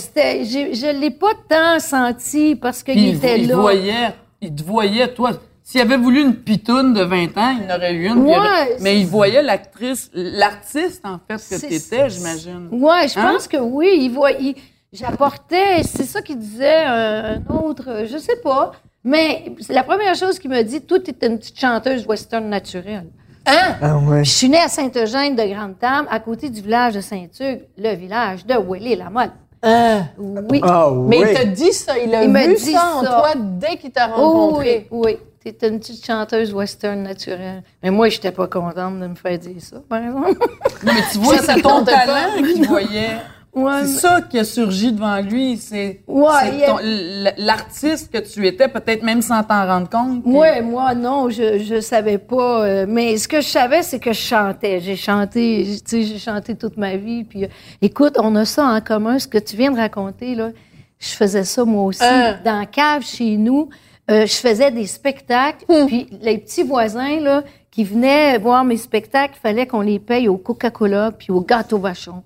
[0.76, 3.56] Je ne l'ai pas tant senti parce qu'il était il là.
[3.56, 5.30] voyait, il te voyait, toi.
[5.66, 8.28] S'il avait voulu une pitoune de 20 ans, il en aurait eu une.
[8.28, 12.68] il aurait- mais il voyait l'actrice, l'artiste, en fait, que C'est- t'étais, j'imagine.
[12.70, 13.32] Ouais, je Hein?
[13.32, 13.96] pense que oui.
[14.02, 14.54] Il voit, il-
[14.92, 18.72] j'apportais, c'est ça qu'il disait euh, un autre, euh, je sais pas.
[19.04, 23.06] Mais la première chose qu'il m'a dit, toi, tu une petite chanteuse western naturelle.
[23.46, 23.76] Hein?
[23.82, 24.24] Ah ouais.
[24.24, 28.46] Je suis née à Sainte-Eugène de Grande-Tame, à côté du village de Saint-Hugues, le village
[28.46, 29.32] de Willy-la-Motte.
[29.62, 30.04] Hein?
[30.18, 30.60] Oui.
[30.62, 31.26] Ah Mais oui.
[31.30, 34.10] il t'a dit ça, il a Il vu dit ça en toi dès qu'il t'a
[34.16, 34.88] Oh, oui, rencontré.
[34.90, 35.16] oui.
[35.44, 37.62] T'es une petite chanteuse western naturelle.
[37.82, 40.38] Mais moi, j'étais pas contente de me faire dire ça, par exemple.
[40.84, 43.16] Non, mais tu vois, c'est ton talent qu'il voyait.
[43.54, 45.56] Ouais, C'est ça qui a surgi devant lui.
[45.58, 50.22] C'est Ouais, l'artiste que tu étais, peut-être même sans t'en rendre compte.
[50.22, 52.64] puis- Moi, moi, non, je, je savais pas.
[52.64, 54.80] euh, mais ce que je savais, c'est que je chantais.
[54.80, 57.24] J'ai chanté, tu sais, j'ai chanté toute ma vie.
[57.24, 57.48] Puis, euh,
[57.80, 59.18] écoute, on a ça en commun.
[59.18, 60.50] Ce que tu viens de raconter, là,
[60.98, 62.02] je faisais ça moi aussi.
[62.02, 62.38] Hein?
[62.44, 63.68] Dans la cave chez nous,
[64.10, 65.64] euh, je faisais des spectacles.
[65.86, 70.28] Puis, les petits voisins, là, qui venaient voir mes spectacles, il fallait qu'on les paye
[70.28, 72.22] au Coca-Cola puis au gâteau vachon.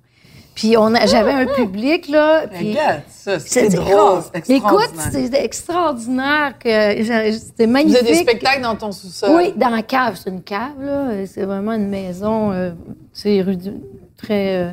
[0.54, 2.48] Puis, on a- j'avais un public, là.
[2.48, 4.22] Puis, regarde, ça, c'est c'est drôle.
[4.32, 6.54] c'est Écoute, c'était extraordinaire.
[6.58, 6.68] que
[7.32, 8.00] C'était magnifique.
[8.00, 9.30] faisais des spectacles dans ton sous-sol?
[9.36, 10.18] Oui, dans la cave.
[10.22, 11.10] C'est une cave, là.
[11.26, 12.70] C'est vraiment une maison, euh,
[13.14, 13.72] tu sais, rudi-
[14.16, 14.56] très...
[14.56, 14.72] euh,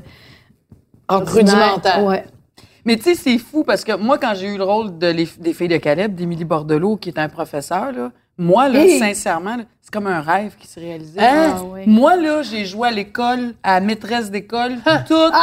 [1.07, 2.03] Rudimentaire.
[2.03, 2.25] Ouais.
[2.85, 5.27] Mais tu sais, c'est fou parce que moi, quand j'ai eu le rôle de les-
[5.39, 8.99] des filles de Caleb, d'Émilie Bordelot, qui est un professeur, là, moi, là, Hey!
[8.99, 11.19] sincèrement, c'est comme un rêve qui se réalisait.
[11.21, 11.55] Hein?
[11.57, 11.83] Ah, ouais.
[11.87, 14.75] Moi, là, j'ai joué à l'école, à maîtresse d'école,
[15.07, 15.33] toute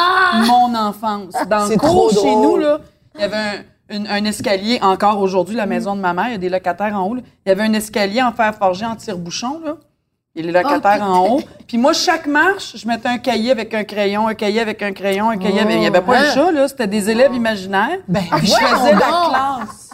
[0.47, 1.35] mon enfance.
[1.49, 2.43] Dans le cours chez drôle.
[2.43, 2.81] nous, là,
[3.17, 3.37] il y avait
[3.91, 6.49] un, une- un escalier, encore aujourd'hui, la maison de ma mère, il y a des
[6.49, 7.15] locataires en haut.
[7.17, 7.23] là.
[7.45, 9.77] Il y avait un escalier en fer forgé en tire-bouchon, là.
[10.35, 11.41] Il y a les locataires en haut.
[11.67, 14.93] Puis moi, chaque marche, je mettais un cahier avec un crayon, un cahier avec un
[14.93, 15.75] crayon, un cahier avec...
[15.75, 16.25] Il n'y avait pas Hein?
[16.31, 16.69] un chat, là.
[16.69, 17.99] C'était des élèves imaginaires.
[18.09, 19.91] Ben, je faisais la classe.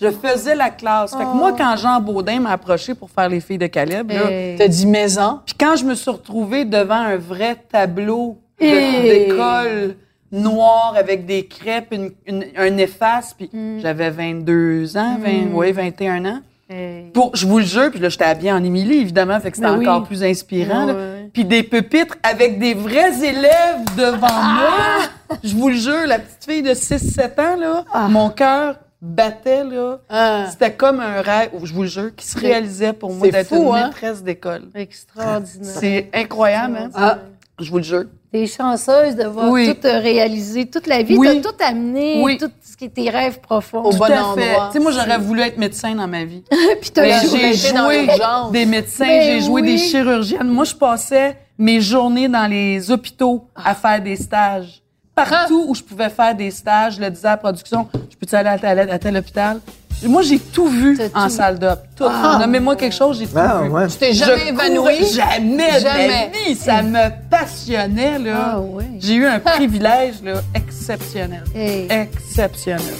[0.00, 1.10] Je faisais la classe.
[1.16, 4.20] Fait que moi, quand Jean Baudin m'a approché pour faire les filles de Caleb, là,
[4.30, 5.40] Euh, T'as dit maison?
[5.44, 9.26] puis quand je me suis retrouvée devant un vrai tableau de- Hey!
[9.26, 9.96] d'école
[10.30, 16.24] noir avec des crêpes, une, une- un efface, puis j'avais 22 ans, 20, ouais, 21
[16.26, 16.40] ans.
[16.68, 17.10] Hey.
[17.12, 19.68] Pour, je vous le jure, puis là, j'étais habillée en Émilie, évidemment, fait que c'était
[19.68, 19.88] Ben oui.
[19.88, 20.88] encore plus inspirant.
[20.88, 21.30] Ouais.
[21.32, 25.38] Puis des pupitres avec des vrais élèves devant moi.
[25.44, 30.00] Je vous le jure, la petite fille de 6-7 ans, là, mon cœur battait, là.
[30.08, 30.46] Ah.
[30.50, 33.68] C'était comme un rêve, je vous le jure, qui se réalisait pour moi d'être une
[33.68, 33.86] hein?
[33.86, 34.62] maîtresse d'école.
[34.74, 35.76] Extraordinaire.
[35.78, 36.90] C'est incroyable, hein?
[36.94, 37.18] Ah.
[37.60, 38.04] Je vous le jure.
[38.30, 39.74] T'es chanceuse de voir Oui.
[39.74, 41.16] tout réaliser, toute la vie.
[41.16, 41.40] Oui.
[41.42, 42.36] T'as tout amené, Oui.
[42.36, 43.82] tout ce qui est tes rêves profonds.
[43.82, 44.68] Au bon à endroit.
[44.70, 46.42] Tu sais, moi, j'aurais voulu être médecin dans ma vie.
[46.80, 47.52] Puis t'as joué.
[47.72, 48.52] dans joué l'urgence.
[48.52, 49.72] des médecins, Ben j'ai joué oui.
[49.72, 50.48] des chirurgiennes.
[50.48, 54.82] Moi, je passais mes journées dans les hôpitaux à faire des stages.
[55.14, 58.34] Partout où je pouvais faire des stages, je le disais à la production, je peux-tu
[58.36, 59.58] aller à tel, à tel hôpital?
[60.06, 61.30] Moi, j'ai tout vu en tout.
[61.30, 61.80] salle d'op.
[61.96, 62.04] Tout.
[62.08, 62.38] Ah.
[62.40, 63.68] Nommez-moi quelque chose, j'ai tout Ah, vu.
[63.70, 63.88] ouais.
[63.88, 65.06] Tu t'es jamais courais évanoui?
[65.12, 66.04] Jamais, Jamais.
[66.04, 66.54] de ma vie.
[66.54, 68.50] Ça me passionnait, là.
[68.54, 68.84] Ah ouais.
[69.00, 71.42] J'ai eu un privilège, là, exceptionnel.
[71.54, 71.88] Hey.
[71.90, 72.94] Exceptionnel.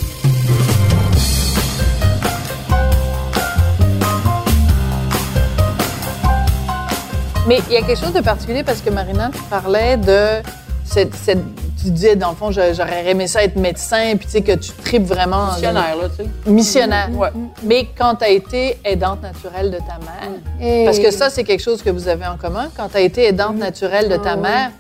[7.47, 10.43] Mais il y a quelque chose de particulier parce que Marina, tu parlais de
[10.85, 11.39] cette, cette-
[11.81, 14.71] tu disais dans le fond j'aurais aimé ça être médecin puis tu sais que tu
[14.85, 16.51] tripes vraiment Missionnaire, là, tu sais.
[16.51, 17.09] missionnaire.
[17.17, 17.29] Ouais.
[17.63, 20.85] Mais quand tu as été aidante naturelle de ta mère, Hey.
[20.85, 23.25] parce que ça c'est quelque chose que vous avez en commun, quand tu as été
[23.27, 24.71] aidante naturelle de ta Ah mère,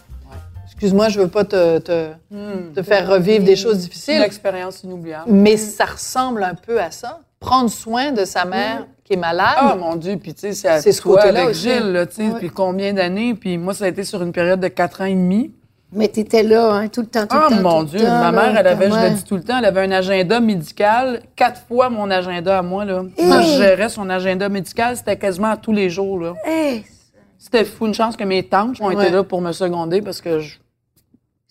[0.66, 2.08] excuse-moi, je veux pas te, te,
[2.74, 5.24] te faire revivre des choses C'est une difficiles, expérience inoubliable.
[5.30, 7.20] mais ça ressemble un peu à ça.
[7.40, 9.54] Prendre soin de sa mère qui est malade.
[9.56, 11.62] Ah, mon Dieu, puis tu sais, c'est à C'est ce côté-là avec aussi.
[11.70, 13.34] Gilles, là, tu sais, depuis combien d'années?
[13.34, 15.52] Puis moi, ça a été sur une période de quatre ans et demi.
[15.92, 17.62] Mais t'étais là, hein, tout le temps, tout le temps.
[17.62, 19.64] mon Dieu, temps, ma là, mère, elle avait, je le dis tout le temps, elle
[19.64, 23.04] avait un agenda médical, quatre fois mon agenda à moi, là.
[23.16, 23.26] Hey!
[23.26, 26.34] Moi, je gérais son agenda médical, c'était quasiment à tous les jours, là.
[26.44, 26.84] Hey,
[27.38, 28.94] C'était fou, une chance que mes tantes ont Ouais.
[29.02, 30.58] été là pour me seconder parce que je-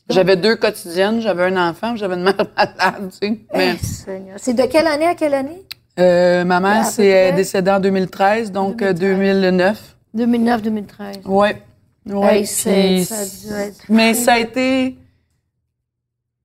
[0.10, 3.40] j'avais deux quotidiennes, j'avais un enfant, j'avais une mère malade, tu sais.
[3.56, 3.78] Mais, hey.
[4.38, 5.64] C'est de quelle année à quelle année?
[6.00, 9.96] euh, ma mère, c'est décédée en 2013, donc euh, 2013.
[10.14, 10.62] 2009.
[10.62, 11.26] 2009-2013.
[11.26, 11.60] Ouais.
[12.10, 12.44] Ouais.
[12.66, 13.06] Hey,
[13.90, 14.96] mais ça a été.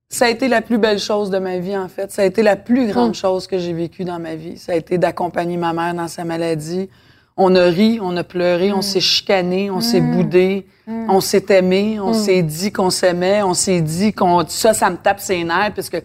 [0.09, 2.11] Ça a été la plus belle chose de ma vie, en fait.
[2.11, 3.13] Ça a été la plus grande Hum.
[3.15, 4.57] chose que j'ai vécue dans ma vie.
[4.59, 6.87] Ça a été d'accompagner ma mère dans sa maladie.
[7.35, 8.77] On a ri, on a pleuré, Hum.
[8.77, 12.09] on s'est chicané, on s'est boudé, on s'est aimé, Hum.
[12.09, 14.45] on s'est dit qu'on s'aimait, on s'est dit qu'on.
[14.47, 15.97] Ça, ça me tape ses nerfs, parce que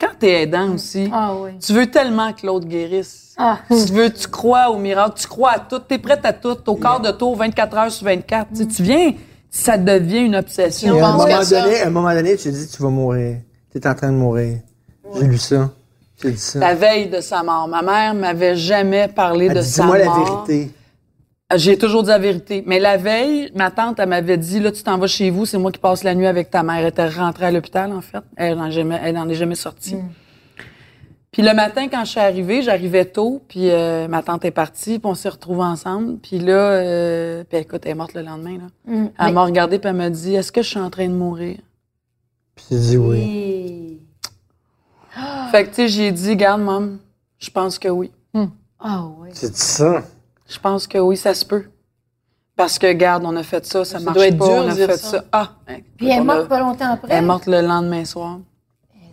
[0.00, 1.52] quand t'es aidant aussi, Ah oui.
[1.64, 3.34] tu veux tellement que l'autre guérisse.
[3.38, 3.58] Ah.
[3.68, 6.74] Tu veux, tu crois au miracle, tu crois à tout, t'es prête à tout, au
[6.76, 8.48] quart de tour, 24 heures sur 24.
[8.50, 9.12] Tu sais, Tu viens,
[9.50, 10.96] ça devient une obsession.
[10.96, 13.38] Et à un moment donné, à un moment donné, tu te dis, tu vas mourir.
[13.72, 14.58] Tu es en train de mourir.
[15.14, 15.70] J'ai lu ça.
[16.22, 16.58] J'ai dit ça.
[16.60, 17.68] La veille de sa mort.
[17.68, 20.44] Ma mère m'avait jamais parlé Elle de dit, sa Dis-moi la mort.
[20.46, 20.72] vérité.
[21.54, 22.64] J'ai toujours dit la vérité.
[22.66, 25.58] Mais la veille, ma tante, elle m'avait dit, là, tu t'en vas chez vous, c'est
[25.58, 26.76] moi qui passe la nuit avec ta mère.
[26.78, 28.18] Elle était rentrée à l'hôpital, en fait.
[28.36, 29.96] Elle n'en jamais, elle en est jamais sortie.
[31.30, 34.98] Puis le matin, quand je suis arrivée, j'arrivais tôt, puis euh, ma tante est partie,
[34.98, 36.16] puis on s'est retrouvés ensemble.
[36.18, 38.92] Puis là, euh, puis écoute, elle est morte le lendemain, là.
[38.92, 39.10] Hum.
[39.18, 41.12] Elle Mais- m'a regardée, puis elle m'a dit, est-ce que je suis en train de
[41.14, 41.58] mourir?
[42.56, 43.18] Puis j'ai dit oui.
[43.20, 44.00] Et-
[45.52, 46.96] Fait que, tu sais, j'ai dit, garde, maman,
[47.38, 48.10] je pense que oui.
[48.80, 49.28] Ah oui.
[49.40, 50.02] J'ai dit ça.
[50.48, 51.64] Je pense que oui, ça se peut.
[52.56, 54.68] Parce que, garde, on a fait ça, ça, Ça marche doit être pas, dur on
[54.70, 55.10] a fait ça.
[55.10, 55.24] ça.
[55.32, 55.50] Ah!
[55.98, 57.08] Puis elle est a- morte pas longtemps après.
[57.10, 58.38] Elle est morte le lendemain soir.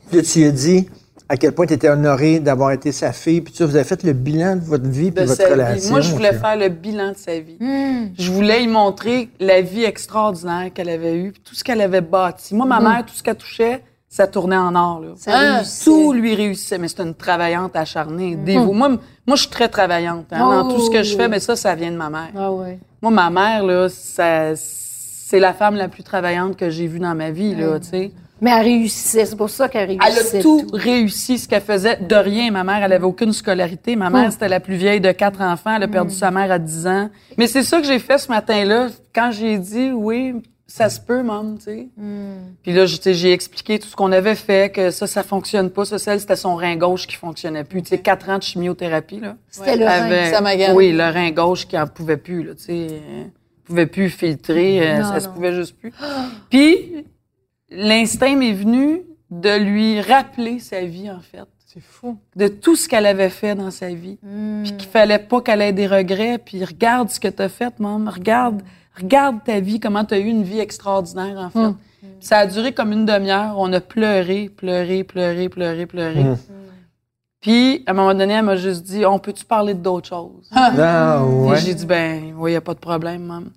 [0.07, 0.89] Puis là, tu lui as dit
[1.27, 3.41] à quel point tu étais honoré d'avoir été sa fille.
[3.41, 5.53] Puis tu vous avez fait le bilan de votre vie puis De votre sa vie.
[5.53, 5.89] relation.
[5.89, 7.57] Moi, je voulais faire le bilan de sa vie.
[7.59, 8.11] Hum.
[8.17, 12.01] Je voulais y montrer la vie extraordinaire qu'elle avait eue, puis tout ce qu'elle avait
[12.01, 12.55] bâti.
[12.55, 13.83] Moi, ma mère, tout ce qu'elle touchait,
[14.15, 14.99] ça tournait en or.
[15.01, 15.07] Là.
[15.15, 15.61] Ça Ah.
[15.83, 18.71] Tout lui réussissait, mais c'est une travaillante acharnée, dévouée.
[18.75, 21.55] Moi, je suis très travaillante hein, dans Oh, tout ce que je fais, mais ça,
[21.55, 22.29] ça vient de ma mère.
[22.37, 22.77] Ah oui.
[23.01, 27.31] Moi, ma mère, là, c'est la femme la plus travaillante que j'ai vue dans ma
[27.31, 28.11] vie, là, tu sais.
[28.39, 29.25] Mais elle réussissait.
[29.25, 30.39] C'est pour ça qu'elle Elle réussissait.
[30.39, 32.51] a tout, réussi ce qu'elle faisait de rien.
[32.51, 33.95] Ma mère, elle avait aucune scolarité.
[33.95, 35.73] Ma mère, c'était la plus vieille de quatre enfants.
[35.75, 37.09] Elle a perdu sa mère à 10 ans.
[37.37, 41.21] Mais c'est ça que j'ai fait ce matin-là quand j'ai dit oui, ça se peut,
[41.23, 41.87] maman, tu sais.
[42.63, 45.85] Puis là, j'ai expliqué tout ce qu'on avait fait, que ça, ça fonctionne pas.
[45.85, 47.81] Ça, celle, c'était son rein gauche qui fonctionnait plus.
[47.83, 49.35] Tu sais, quatre ans de chimiothérapie, là.
[49.49, 50.31] C'était le Avait- rein.
[50.31, 50.73] Ça m'agace.
[50.73, 52.87] Oui, le rein gauche qui en pouvait plus, là, tu sais.
[53.65, 55.93] pouvait plus filtrer, euh, Non, ça se pouvait juste plus.
[56.49, 57.05] Puis,
[57.69, 61.43] l'instinct m'est venu de lui rappeler sa vie, en fait.
[61.65, 62.17] C'est fou.
[62.35, 64.19] De tout ce qu'elle avait fait dans sa vie.
[64.63, 66.37] Puis qu'il fallait pas qu'elle ait des regrets.
[66.37, 68.11] Puis regarde ce que tu as fait, maman.
[68.11, 68.61] Regarde,
[68.99, 71.75] regarde ta vie, comment tu as eu une vie extraordinaire, en fait.
[72.01, 73.55] Puis Ça a duré comme une demi-heure.
[73.57, 76.21] On a pleuré, pleuré, pleuré, pleuré, pleuré.
[76.21, 76.37] Hum.
[77.41, 80.49] Puis, à un moment donné, elle m'a juste dit, on peut-tu parler d'autres choses?
[80.51, 81.57] Ah, ouais.
[81.57, 83.47] j'ai dit, ben, oui, il a pas de problème, maman.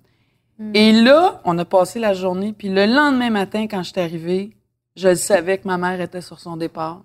[0.73, 2.53] Et là, on a passé la journée.
[2.57, 4.57] Puis le lendemain matin, quand je suis arrivée,
[4.95, 7.01] je le savais que ma mère était sur son départ.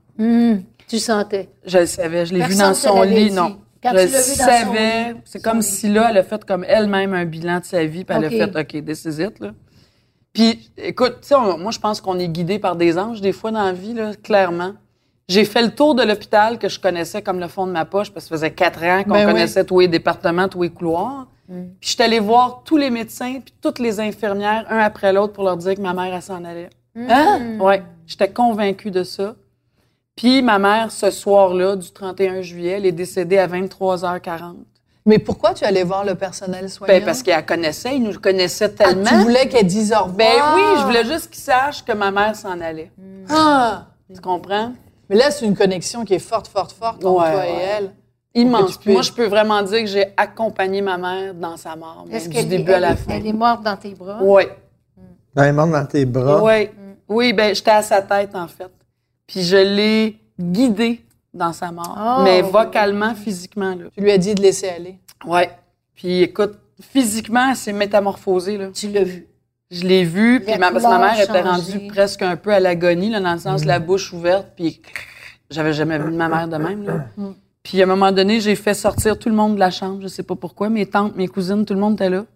[0.88, 1.50] Tu sentais.
[1.66, 2.26] Je le savais.
[2.26, 3.28] Je l'ai vu dans son lit.
[3.28, 3.34] dit.
[3.34, 3.58] Non.
[3.82, 5.16] Quand je tu savais.
[5.24, 5.62] C'est comme lit.
[5.62, 8.04] si là, elle a fait comme elle-même un bilan de sa vie.
[8.04, 9.52] Puis elle a fait, OK, this is it, là.
[10.32, 13.50] Puis, écoute, tu sais, moi, je pense qu'on est guidé par des anges, des fois,
[13.50, 14.72] dans la vie, là, clairement.
[15.28, 18.10] J'ai fait le tour de l'hôpital que je connaissais comme le fond de ma poche,
[18.10, 19.32] parce que ça faisait quatre ans qu'on Ben oui.
[19.32, 21.26] connaissait tous les départements, tous les couloirs.
[21.48, 21.62] Mm.
[21.80, 25.34] Puis, je suis allée voir tous les médecins, puis toutes les infirmières, un après l'autre,
[25.34, 26.70] pour leur dire que ma mère, elle s'en allait.
[26.96, 27.58] Hein?
[27.60, 29.34] Ouais, j'étais convaincue de ça.
[30.16, 34.56] Puis ma mère, ce soir-là, du 31 juillet, elle est décédée à 23h40.
[35.04, 36.94] Mais pourquoi tu allais voir le personnel soignant?
[36.94, 39.08] Ben, parce qu'elle connaissait, il nous connaissait Ah, tellement.
[39.08, 40.16] tu voulais qu'elle dise au revoir?
[40.16, 42.92] Ben oui, je voulais juste qu'il sache que ma mère s'en allait.
[43.28, 43.86] Ah!
[44.14, 44.72] Tu comprends?
[45.08, 47.50] Mais là, c'est une connexion qui est forte, forte, forte entre Ouais, toi ouais.
[47.50, 47.90] et elle.
[48.34, 48.78] Immense.
[48.86, 52.28] Moi, je peux vraiment dire que j'ai accompagné ma mère dans sa mort, même Est-ce
[52.28, 53.12] du qu'elle début est, à la elle- fin.
[53.14, 54.18] elle est morte dans tes bras?
[54.22, 54.44] Oui.
[55.34, 56.42] Dans les membres dans tes bras?
[56.42, 56.68] Oui.
[57.08, 58.70] Oui, ben j'étais à sa tête, en fait.
[59.32, 61.00] Puis je l'ai guidée
[61.32, 61.96] dans sa mort.
[61.98, 62.22] Oh.
[62.22, 63.84] Mais vocalement, physiquement, là.
[63.96, 64.98] Tu lui as dit de laisser aller.
[65.24, 65.50] Ouais.
[65.94, 68.66] Puis écoute, physiquement, elle s'est métamorphosée, là.
[68.74, 69.26] Tu l'as vu.
[69.70, 72.60] Je l'ai vue, puis ma, parce que ma mère était rendue presque un peu à
[72.60, 74.82] l'agonie, là, dans le sens de la bouche ouverte, puis
[75.48, 77.06] j'avais jamais vu ma mère de même, là.
[77.62, 80.08] Puis à un moment donné, j'ai fait sortir tout le monde de la chambre, je
[80.08, 82.26] sais pas pourquoi, mes tantes, mes cousines, tout le monde était là.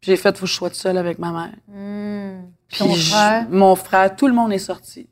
[0.00, 2.46] Puis j'ai fait, faut que je sois seule avec ma mère.
[2.68, 3.46] Puis Ton je- frère?
[3.50, 5.08] mon frère, tout le monde est sorti.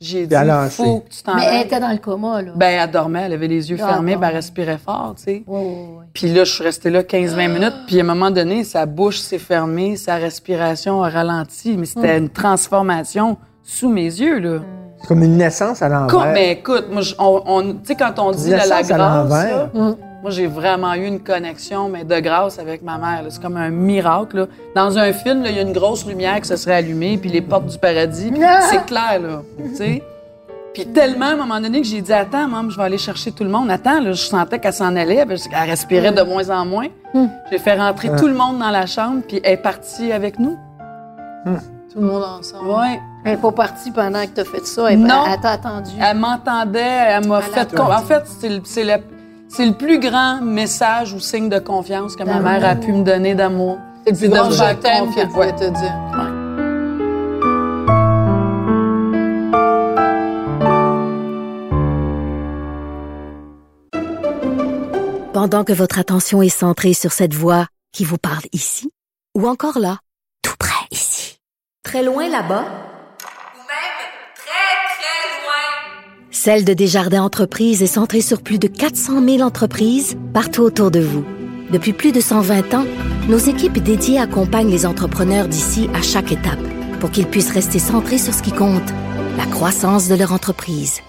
[0.00, 0.82] J'ai dit, lâché.
[0.82, 2.52] faut que tu t'en Mais elle était dans le coma, là.
[2.56, 5.42] Ben, elle dormait, elle avait les yeux Ah, fermés, ben, elle respirait fort, tu sais.
[5.46, 6.04] Ouais, ouais, ouais.
[6.14, 7.74] Puis là, je suis restée là 15-20 minutes.
[7.86, 11.76] Puis à un moment donné, sa bouche s'est fermée, sa respiration a ralenti.
[11.76, 14.58] Mais c'était une transformation sous mes yeux, là.
[15.02, 16.06] C'est comme une naissance à l'envers.
[16.08, 19.44] Comme- mais écoute, moi, je- on, on- tu sais, quand on dit la, la grâce,
[20.22, 23.24] moi, j'ai vraiment eu une connexion, mais de grâce avec ma mère.
[23.30, 24.36] C'est comme un miracle.
[24.40, 24.46] là.
[24.74, 27.40] Dans un film, il y a une grosse lumière qui se serait allumée, puis les
[27.40, 28.30] portes du paradis.
[28.30, 29.42] puis C'est clair, là.
[29.70, 30.02] Tu sais?
[30.74, 33.32] Puis tellement, à un moment donné, que j'ai dit, attends, maman, je vais aller chercher
[33.32, 33.70] tout le monde.
[33.70, 36.86] Attends, là, je sentais qu'elle s'en allait, parce qu'elle respirait de moins en moins.
[37.50, 40.56] J'ai fait rentrer tout le monde dans la chambre, puis elle est partie avec nous.
[41.92, 42.68] Tout le monde ensemble.
[42.68, 43.00] Ouais.
[43.24, 44.92] Elle n'est pas partie pendant que tu as fait ça.
[44.92, 45.24] Elle, Non.
[45.28, 45.90] elle t'a attendu.
[46.00, 47.80] Elle m'entendait, elle m'a Elle fait.
[47.80, 48.22] En fait,
[48.64, 48.92] c'est le,
[49.50, 52.42] c'est le- plus grand message ou signe de confiance que ma D'amour.
[52.50, 53.78] mère a pu me donner d'amour.
[54.06, 55.32] C'est le plus grand je t'aime qu'elle confiance.
[55.32, 56.30] pouvait te dire.
[65.32, 68.90] Pendant que votre attention est centrée sur cette voix qui vous parle ici,
[69.36, 69.98] ou encore là,
[70.42, 71.38] tout près ici,
[71.84, 72.64] très loin là-bas,
[76.42, 80.98] Celle de Desjardins Entreprises est centrée sur plus de 400 000 entreprises partout autour de
[80.98, 81.22] vous.
[81.70, 82.86] Depuis plus de 120 ans,
[83.28, 86.58] nos équipes dédiées accompagnent les entrepreneurs d'ici à chaque étape
[86.98, 88.88] pour qu'ils puissent rester centrés sur ce qui compte,
[89.36, 91.02] la croissance de leur entreprise.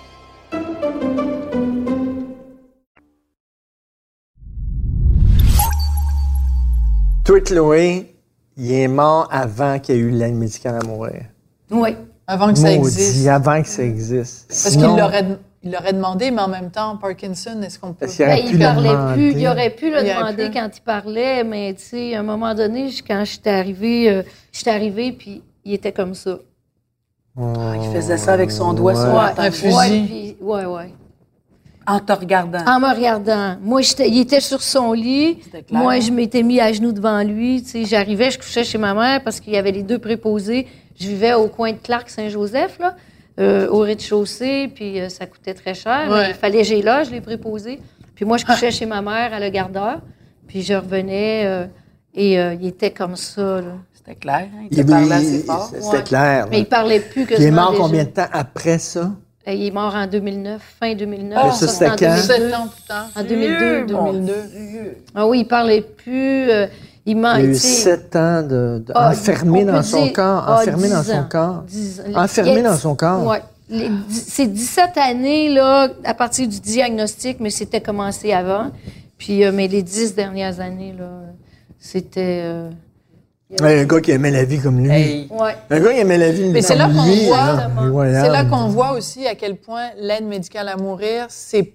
[7.23, 8.17] Toi, Chloé,
[8.57, 11.23] il est mort avant qu'il y ait eu l'aide médicale à mourir.
[11.69, 11.95] Oui.
[12.33, 13.27] Avant que ça existe.
[13.27, 14.47] avant que ça existe.
[14.47, 15.25] Parce Sinon, qu'il l'aurait,
[15.63, 18.05] il l'aurait demandé, mais en même temps, Parkinson, est-ce qu'on peut...
[18.05, 19.31] Aurait Ben, pu il parlait plus.
[19.39, 20.51] Il aurait pu le Il demander pu.
[20.57, 24.23] quand il parlait, mais tu sais, à un moment donné, je- quand j'étais arrivée, euh,
[24.51, 26.37] j'étais arrivée, puis il était comme ça.
[27.37, 29.31] Il faisait ça avec son doigt sur Ouais.
[29.37, 29.75] Un fusil.
[29.75, 30.93] Ouais, puis- ouais, ouais.
[31.87, 32.59] En te regardant.
[32.67, 33.55] En me regardant.
[33.61, 35.39] Moi, j'étais- il était sur son lit.
[35.71, 37.63] Moi, je m'étais mis à genoux devant lui.
[37.63, 40.67] Tu sais, j'arrivais, je couchais chez ma mère parce qu'il y avait les deux préposés.
[41.01, 42.95] Je vivais au coin de Clark Saint-Joseph, là,
[43.39, 46.07] euh, au rez-de-chaussée, puis euh, ça coûtait très cher.
[46.09, 46.29] Ouais.
[46.29, 47.79] Il fallait que j'aie là, je les préposés.
[48.15, 49.99] Puis moi, je couchais chez ma mère à le gardeur.
[50.47, 51.65] Puis je revenais euh,
[52.13, 53.61] et euh, il était comme ça.
[53.61, 53.73] Là.
[53.93, 54.47] C'était clair.
[54.53, 54.67] hein?
[54.69, 55.71] Il parlait assez fort.
[55.73, 56.03] C'était Ouais.
[56.03, 56.47] clair.
[56.51, 59.11] Mais il parlait plus que Puis il est ça mort combien de temps après ça?
[59.47, 61.39] Il est mort en 2009, fin 2009.
[61.41, 61.97] Ah, ça, c'était en quand?
[61.97, 62.21] 2002.
[62.21, 63.07] Sept ans plus tard.
[63.15, 63.85] En 2002.
[63.87, 64.33] 2002.
[65.15, 66.49] Ah oui, il parlait plus.
[66.51, 66.67] euh,
[67.05, 70.43] il Il man- a eu sept ans de, de- ah, enfermé dans son dire- corps.
[70.47, 71.27] ah, Enfermé dans 10 son ans.
[71.29, 71.63] corps.
[71.67, 73.25] 10 Enfermé a- dans son corps.
[73.27, 73.41] Ouais.
[73.69, 78.69] Les C'est 17 années, là, à partir du diagnostic, mais c'était commencé avant.
[79.17, 81.09] Puis, euh, mais les 10 dernières années, là,
[81.79, 82.41] c'était.
[82.43, 82.69] euh,
[83.61, 84.89] Ouais, un gars qui aimait la vie comme lui.
[84.89, 85.27] Hey.
[85.29, 85.55] ouais.
[85.69, 87.25] Un gars qui aimait la vie Mais c'est comme là qu'on lui,
[87.91, 88.13] voit-.
[88.21, 91.73] C'est là qu'on voit aussi à quel point l'aide médicale à mourir, c'est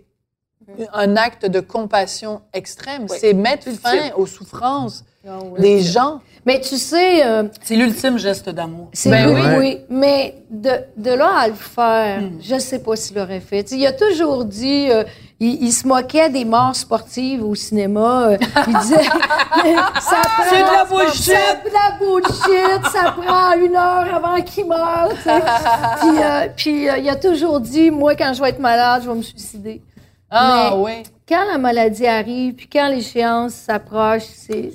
[0.94, 3.06] un acte de compassion extrême.
[3.08, 5.60] C'est mettre fin aux souffrances Ah oui.
[5.60, 6.20] des gens.
[6.44, 8.88] Mais tu sais, euh, C'est l'ultime geste d'amour.
[8.92, 9.54] c'est Ben oui, oui.
[9.58, 9.78] oui.
[9.90, 13.68] Mais de, de là à le faire, je sais pas s'il l'aurait fait.
[13.72, 15.02] Il a toujours dit, euh,
[15.40, 18.28] il, il se moquait des morts sportives au cinéma.
[18.28, 18.36] euh,
[18.68, 19.02] il disait,
[20.00, 21.22] ça prend, C'est de la bullshit!
[21.24, 22.86] C'est de la bullshit.
[22.92, 25.08] ça prend une heure avant qu'il meure.
[25.16, 25.40] tu sais.
[26.00, 29.08] puis euh, puis euh, il a toujours dit, moi, quand je vais être malade, je
[29.10, 29.82] vais me suicider.
[30.30, 30.92] Ah Mais- oui.
[31.28, 34.70] Quand la maladie arrive, puis quand l'échéance s'approche, c'est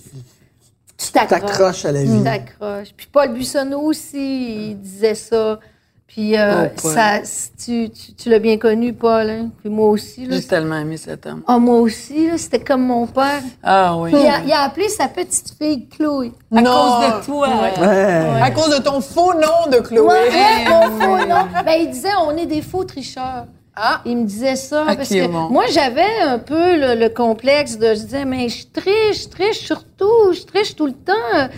[1.05, 1.85] tu t'accroches.
[1.85, 2.17] À la vie.
[2.17, 2.93] Tu t'accroches.
[2.95, 5.59] Puis Paul Buissonneau aussi, il disait ça.
[6.07, 7.19] Puis euh, Oh, ça,
[7.57, 9.29] tu, tu, tu l'as bien connu, Paul.
[9.29, 9.49] Hein?
[9.61, 10.27] Puis moi aussi.
[10.29, 11.41] J'ai tellement aimé cet homme.
[11.47, 13.41] Ah, moi aussi, là, c'était comme mon père.
[13.63, 14.11] Ah oui.
[14.13, 16.33] Il a, il a appelé sa petite fille Chloé.
[16.53, 16.69] À Non.
[16.71, 17.47] cause de toi.
[17.47, 18.41] Ouais.
[18.41, 20.01] À cause de ton faux nom de Chloé.
[20.01, 21.45] Ouais, ouais, mon faux nom.
[21.65, 23.45] Ben, il disait, on est des faux tricheurs.
[23.75, 25.49] Ah, Il me disait ça parce que bon.
[25.49, 29.59] moi j'avais un peu le, le complexe de je disais mais je triche, je triche
[29.59, 31.49] surtout, je triche tout le temps.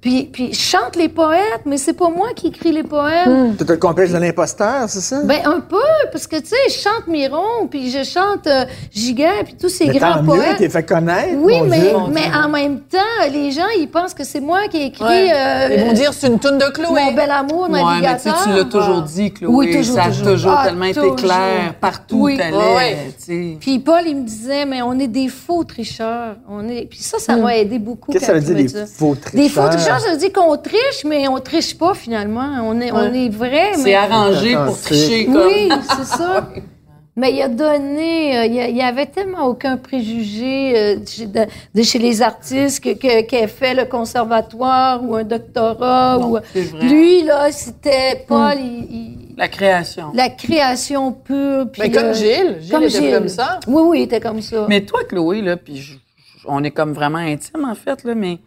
[0.00, 3.54] Puis, puis je chante les poètes, mais c'est pas moi qui écris les poèmes.
[3.58, 5.20] T'as le complexe de l'imposteur, c'est ça?
[5.24, 5.76] Ben un peu,
[6.10, 9.88] parce que tu sais, je chante Miron, puis je chante euh, Giguère, puis tous ces
[9.88, 10.56] mais grands tant mieux, poètes.
[10.56, 11.34] t'es fait connaître.
[11.36, 11.90] Oui, mon mais, Dieu.
[12.12, 12.98] mais en même temps,
[13.30, 15.32] les gens, ils pensent que c'est moi qui ai écrit Ouais.
[15.34, 17.04] euh, Ils vont dire c'est une toune de Chloé.
[17.04, 17.90] Mon bel amour, Ouais, mais tu sais,
[18.30, 18.42] navigateur.
[18.44, 19.52] tu l'as toujours dit, Chloé.
[19.54, 20.26] Oui, toujours, Ça a toujours.
[20.28, 21.16] toujours Ah, tellement été toujours.
[21.16, 21.74] clair.
[21.78, 22.34] Partout Oui.
[22.36, 23.14] où t'allais, Ouais, ouais.
[23.18, 23.56] tu sais.
[23.60, 26.36] Puis Paul, il me disait, mais on est des faux tricheurs.
[26.48, 26.86] On est...
[26.88, 28.10] Puis ça, ça m'a aidé beaucoup.
[28.10, 28.14] Hmm.
[28.14, 28.56] Qu'est-ce que ça veut dire,
[29.34, 29.89] Des faux tricheurs?
[29.92, 32.48] Tricheurs, ça veut dire qu'on triche, mais on triche pas finalement.
[32.62, 33.94] On est, on est vrai, C'est mais...
[33.94, 35.36] arrangé Attends, pour tricher comme.
[35.46, 36.48] Oui, c'est ça.
[37.16, 40.96] Mais il a donné, euh, il y a- il y avait tellement aucun préjugé euh,
[40.96, 46.18] de, chez- de- de chez les artistes que, fait le conservatoire ou un doctorat.
[46.18, 46.38] Non, ou,
[46.80, 50.12] lui, là, c'était Paul, il- il- La création.
[50.14, 51.66] la création pure.
[51.72, 52.56] puis, Mais comme euh, Gilles.
[52.60, 53.12] Gilles comme était Gilles.
[53.14, 53.60] comme ça.
[53.66, 54.66] Oui, oui, il était comme ça.
[54.68, 58.14] Mais toi, Chloé, là, puis je- je- on est comme vraiment intime, en fait, là,
[58.14, 58.38] mais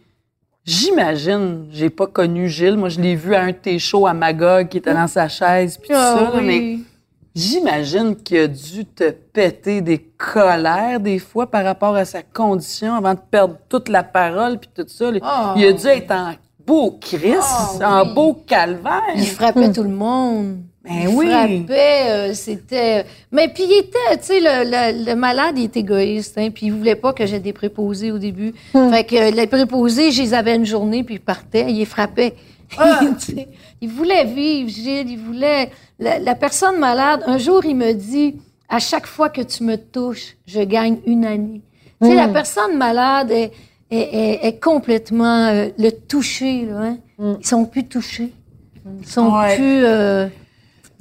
[0.64, 2.76] j'imagine, j'ai pas connu Gilles.
[2.76, 5.28] Moi, je l'ai vu à un de tes shows à Magog, qui était dans sa
[5.28, 6.44] chaise, puis tout Ah, ça, oui.
[6.44, 6.78] mais
[7.34, 12.94] j'imagine qu'il a dû te péter des colères, des fois, par rapport à sa condition,
[12.94, 15.10] avant de perdre toute la parole, puis tout ça.
[15.22, 15.54] Ah.
[15.56, 16.32] Il a dû être en
[16.66, 19.02] beau Christ, Ah, en beau calvaire.
[19.16, 20.58] Il frappait tout le monde.
[20.84, 21.30] Ben il oui.
[21.30, 23.06] frappait, euh, c'était...
[23.32, 26.66] Mais puis il était, tu sais, le, le- le malade, il est égoïste, hein, puis
[26.66, 28.52] il voulait pas que j'aie des préposés au début.
[28.72, 32.34] Fait que les préposés, je les avais une journée, puis ils partaient, il les frappait.
[33.24, 33.48] Tu sais,
[33.80, 35.70] il voulait vivre, Gilles, il voulait...
[35.98, 38.36] La, la personne malade, un jour, il me dit,
[38.68, 41.60] à chaque fois que tu me touches, je gagne une année.
[42.02, 43.52] Tu sais, la personne malade est,
[43.90, 45.46] est, est- est complètement...
[45.46, 46.98] euh, le toucher, là, hein.
[47.40, 48.32] Ils sont plus touchés.
[49.00, 49.54] Ils sont Ouais.
[49.56, 49.84] plus...
[49.84, 50.26] euh,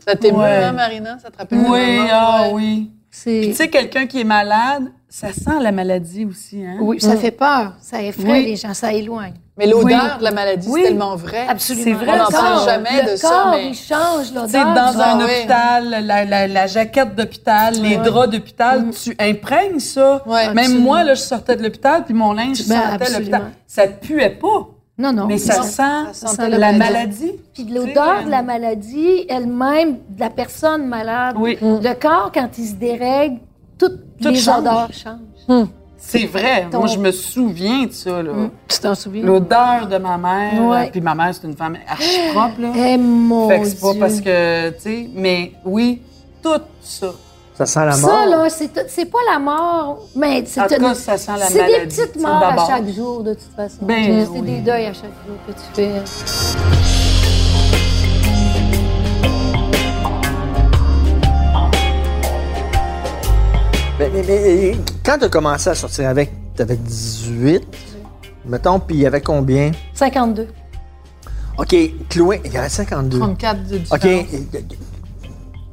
[0.08, 0.64] Ça t'émeut, Ouais.
[0.64, 1.18] hein, Marina?
[1.22, 2.51] Ça te rappelle Oui, ah Ouais.
[2.54, 2.91] oui.
[3.12, 6.78] tu sais, quelqu'un qui est malade, ça sent la maladie aussi, hein?
[6.82, 8.45] Oui, ça fait peur, ça effraie Oui.
[8.45, 9.36] les gens, ça éloigne.
[9.56, 10.18] Mais l'odeur Oui.
[10.20, 10.82] de la maladie, Oui.
[10.82, 11.45] c'est tellement vrai.
[11.47, 11.84] Absolument.
[11.86, 12.38] C'est vrai, On n'en ça.
[12.39, 14.45] parle jamais le de ça, corps, mais- il change l'odeur.
[14.45, 19.80] Tu sais, dans un hôpital, la, la, la jaquette d'hôpital, les draps d'hôpital, tu imprègnes
[19.80, 20.24] ça.
[20.26, 20.84] Même absolument.
[20.84, 23.20] moi, là, je sortais de l'hôpital, puis mon linge Ben, sentait absolument.
[23.20, 23.51] l'hôpital.
[23.68, 25.25] Ça puait pas, Non, non.
[25.25, 25.63] mais ça non.
[25.63, 27.31] sent Ça la la maladie.
[27.53, 31.57] Puis l'odeur de la maladie, elle-même, de la personne malade, Oui.
[31.61, 33.37] le corps, quand il se dérègle,
[33.77, 34.59] toutes Tout les change.
[34.59, 35.67] odeurs changent.
[35.97, 36.67] C'est vrai.
[36.69, 38.33] Ton- Moi, je me souviens de ça, là.
[38.67, 39.23] Tu t'en souviens?
[39.23, 40.61] L'odeur de ma mère.
[40.63, 40.89] Ouais.
[40.91, 42.71] Puis ma mère, c'est une femme archi propre, là.
[42.75, 43.99] Eh, mon fait que c'est pas Dieu.
[43.99, 46.01] parce que, tu sais, mais oui,
[46.43, 46.49] tout
[46.81, 47.13] ça.
[47.66, 48.09] Ça sent la mort?
[48.09, 51.47] Ça, là, c'est pas la mort, mais c'est En tout une- cas, ça sent la
[51.47, 53.78] C'est des petites morts à chaque jour, de toute façon.
[53.82, 54.41] Ben, c'est oui.
[54.41, 55.91] des deuils à chaque jour que tu fais.
[63.99, 67.64] Mais, mais- mais, quand tu as commencé à sortir avec, t'avais 18,
[68.45, 69.72] mettons, puis il y avait combien?
[69.93, 70.47] 52.
[71.57, 71.76] OK,
[72.09, 73.20] Chloé, il y avait 52.
[73.20, 74.26] 34 de OK.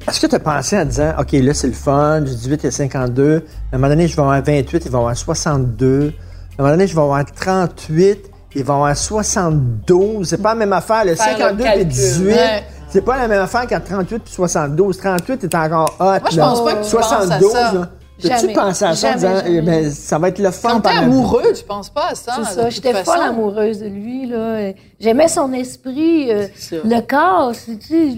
[0.07, 2.71] Est-ce que tu as pensé en disant, OK, là, c'est le fun, j'ai 18 et
[2.71, 6.13] 52, à un moment donné, je vais avoir 28, il va avoir 62,
[6.57, 8.19] à un moment donné, je vais avoir 38,
[8.55, 10.27] il va avoir 72.
[10.27, 11.87] C'est pas la même affaire, le Faire le 52 et calcul.
[11.87, 12.25] 18.
[12.27, 12.63] Ouais.
[12.89, 14.97] C'est pas la même affaire qu'en 38 puis 72.
[14.97, 16.03] 38 est encore hot.
[16.03, 17.73] Moi, je pense pas que tu penses à ça.
[17.73, 17.89] là.
[18.19, 18.53] Jamais.
[18.53, 19.49] pensé à ça en Jamais, disant, jamais.
[19.57, 22.33] eh ben, ça va être le fun Quand t'es amoureux, tu penses pas à ça.
[22.35, 24.27] C'est de ça, j'étais folle amoureuse de lui.
[24.27, 24.73] là.
[24.99, 26.47] J'aimais son esprit, euh,
[26.83, 28.17] le corps, c'est tu sais,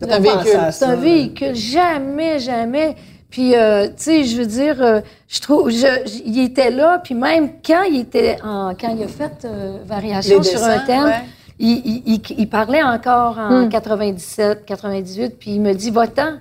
[0.00, 0.60] C'est un véhicule.
[0.72, 2.96] c'est un véhicule, jamais, jamais.
[3.30, 7.14] Puis, euh, tu sais, je veux dire, euh, je trouve, je, il était là, puis
[7.14, 11.04] même quand il était en, quand il a fait euh, variation Les sur un thème,
[11.04, 11.20] ouais.
[11.58, 16.38] il, il- il- il parlait encore en 97, 98, puis il me dit, va-t'en.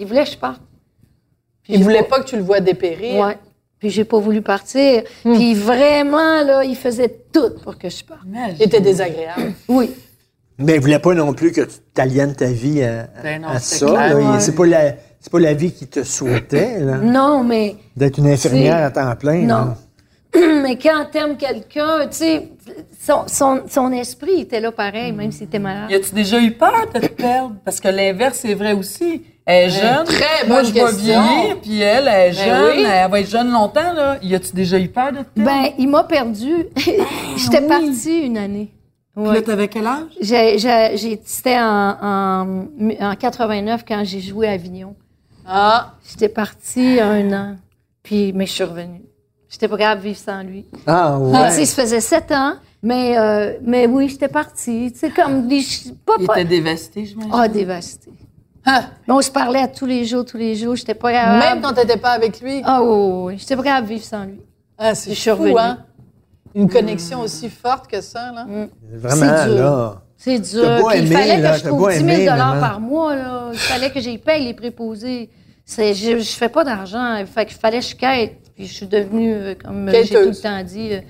[0.00, 0.60] Il voulait que je parte.
[1.62, 3.24] Puis Il voulait pas que tu le vois dépérir.
[3.24, 3.38] Ouais.
[3.78, 5.02] Puis j'ai pas voulu partir.
[5.24, 5.34] Hmm.
[5.34, 8.20] Puis vraiment, là, il faisait tout pour que je parte.
[8.26, 8.56] Imagine.
[8.58, 9.52] Il était désagréable.
[9.68, 9.90] Oui.
[10.58, 13.58] Mais il voulait pas non plus que tu t'aliènes ta vie à, Ben non, à
[13.58, 14.14] c'est ça.
[14.14, 14.40] ouais.
[14.40, 16.96] C'est pas la, c'est pas la vie qui te souhaitait, là.
[17.02, 19.42] Non, mais, D'être une infirmière à temps plein.
[19.42, 19.46] non.
[19.48, 19.76] là.
[20.62, 22.48] mais quand t'aimes quelqu'un, tu sais,
[23.06, 25.90] son, son, son esprit était là pareil, même s'il était malade.
[25.90, 27.52] Y a-tu déjà eu peur de te perdre?
[27.66, 29.24] Parce que l'inverse est vrai aussi.
[29.44, 30.04] Elle est jeune.
[30.06, 32.76] très Moi, bonne je vais vieillir, puis elle, elle est Ben jeune.
[32.78, 32.86] oui.
[32.90, 34.16] Elle va être jeune longtemps, là.
[34.22, 35.50] Y a-tu déjà eu peur de te perdre?
[35.50, 36.50] Ben, il m'a perdu.
[37.36, 38.72] J'étais partie une année.
[39.14, 39.34] Puis Ouais.
[39.34, 40.04] là, t'avais quel âge?
[40.20, 42.66] J'ai, j'ai, j'ai- c'était en, en,
[43.00, 44.94] en 89 quand j'ai joué à Avignon.
[45.46, 47.56] Ah, J'étais partie un an,
[48.02, 49.02] puis mais je suis revenue.
[49.50, 50.64] J'étais pas capable de vivre sans lui.
[50.86, 51.50] Ah, Tu ouais.
[51.50, 54.90] sais, ça faisait sept ans, mais, euh, mais oui, j'étais partie.
[54.92, 55.60] Tu sais, comme des...
[56.06, 57.30] Pas, Il pas- était dévasté, j'imagine.
[57.34, 58.12] Ah, dévastée.
[58.64, 58.84] Hein?
[59.06, 60.74] Mais on se parlait à tous les jours, tous les jours.
[60.76, 61.38] J'étais pas capable.
[61.40, 62.62] même quand t'étais pas avec lui?
[62.64, 63.38] Ah oui, oui, oui.
[63.38, 64.40] J'étais pas capable de vivre sans lui.
[64.78, 65.58] Ah, c'est Je suis fou, revenue.
[65.58, 65.78] hein?
[66.54, 68.46] Une connexion aussi forte que ça, là.
[68.92, 69.54] Vraiment, C'est dur.
[69.64, 70.02] là.
[70.16, 70.78] C'est dur.
[70.80, 72.60] beau il aimer, fallait là, que je trouve beau 10 000 aimer, maman.
[72.60, 73.16] par mois.
[73.16, 73.48] Là.
[73.52, 75.30] Il fallait que j'y paye les préposés.
[75.66, 77.16] Je, je fais pas d'argent.
[77.16, 78.36] Il fait qu'il fallait que je quête.
[78.54, 81.00] Puis je suis devenue, euh, comme j'ai tout le temps dit, euh,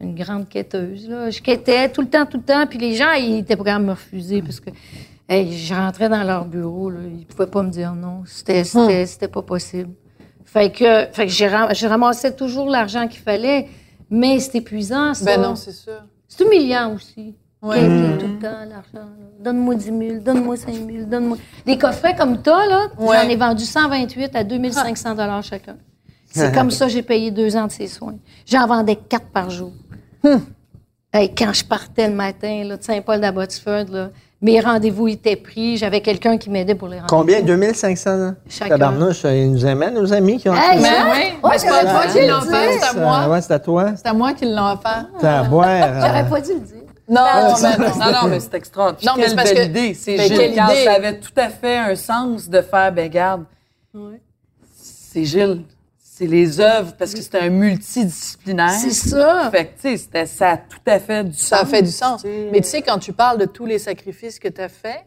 [0.00, 1.08] une grande quêteuse.
[1.08, 1.28] Là.
[1.30, 2.66] Je quêtais tout le temps, tout le temps.
[2.66, 4.70] Puis les gens, ils étaient prêts à me refuser parce que
[5.28, 6.88] hey, je rentrais dans leur bureau.
[6.90, 8.22] Là, ils pouvaient pas me dire non.
[8.26, 8.88] C'était, Hum.
[9.06, 9.90] c'était, pas possible.
[10.44, 13.66] Fait que, fait que j'ai, ram- je ramassais toujours l'argent qu'il fallait.
[14.16, 15.24] Mais c'est épuisant, ça.
[15.24, 16.02] Ben non, c'est sûr.
[16.28, 17.34] C'est humiliant aussi.
[17.62, 17.80] Ouais.
[17.80, 18.92] Quêter tout le temps l'argent.
[18.94, 19.26] là.
[19.40, 21.36] Donne-moi 10 000, donne-moi 5 000, donne-moi.
[21.66, 23.16] Des coffrets comme toi, là, Ouais.
[23.22, 25.76] j'en ai vendu 128 à 2500 dollars chacun.
[26.30, 28.16] C'est comme ça que j'ai payé deux ans de ses soins.
[28.46, 29.72] J'en vendais quatre par jour.
[31.12, 34.10] Hey, quand je partais le matin là, de Saint-Paul d'Abbotsford, là,
[34.44, 35.76] mes rendez-vous étaient pris.
[35.78, 37.16] J'avais quelqu'un qui m'aidait pour les rendez-vous.
[37.16, 37.40] Combien?
[37.42, 38.34] 2500?
[38.48, 38.68] Chacun.
[38.68, 41.02] Tabarnouche, ils nous amènent, nos amis qui ont Hey, fait Mais ça.
[41.02, 41.06] hein?
[41.12, 43.28] oui, Ouais, mais c'est pas toi qui c'est à moi.
[43.28, 43.92] Ouais, c'est à toi.
[43.96, 45.06] C'est à moi qui l'ai offert.
[45.20, 45.66] T'as à boire.
[45.68, 46.76] euh, J'aurais pas dû le dire.
[47.08, 47.94] Non, mais non.
[48.06, 49.12] Non, non, mais c'est extraordinaire.
[49.14, 49.94] Non, Non, mais c'est parce belle que- idée.
[49.94, 50.68] C'est Ben.
[50.84, 53.44] Ça avait tout à fait un sens de faire, ben garde,
[54.74, 55.62] c'est Gilles.
[56.16, 58.70] C'est les œuvres, parce que c'est un multidisciplinaire.
[58.70, 59.48] C'est ça.
[59.50, 61.62] Fait que, tu sais, c'était- ça a tout à fait du Ça sens.
[61.62, 62.24] a fait du sens.
[62.52, 65.04] Mais tu sais, quand tu parles de tous les sacrifices que tu as faits,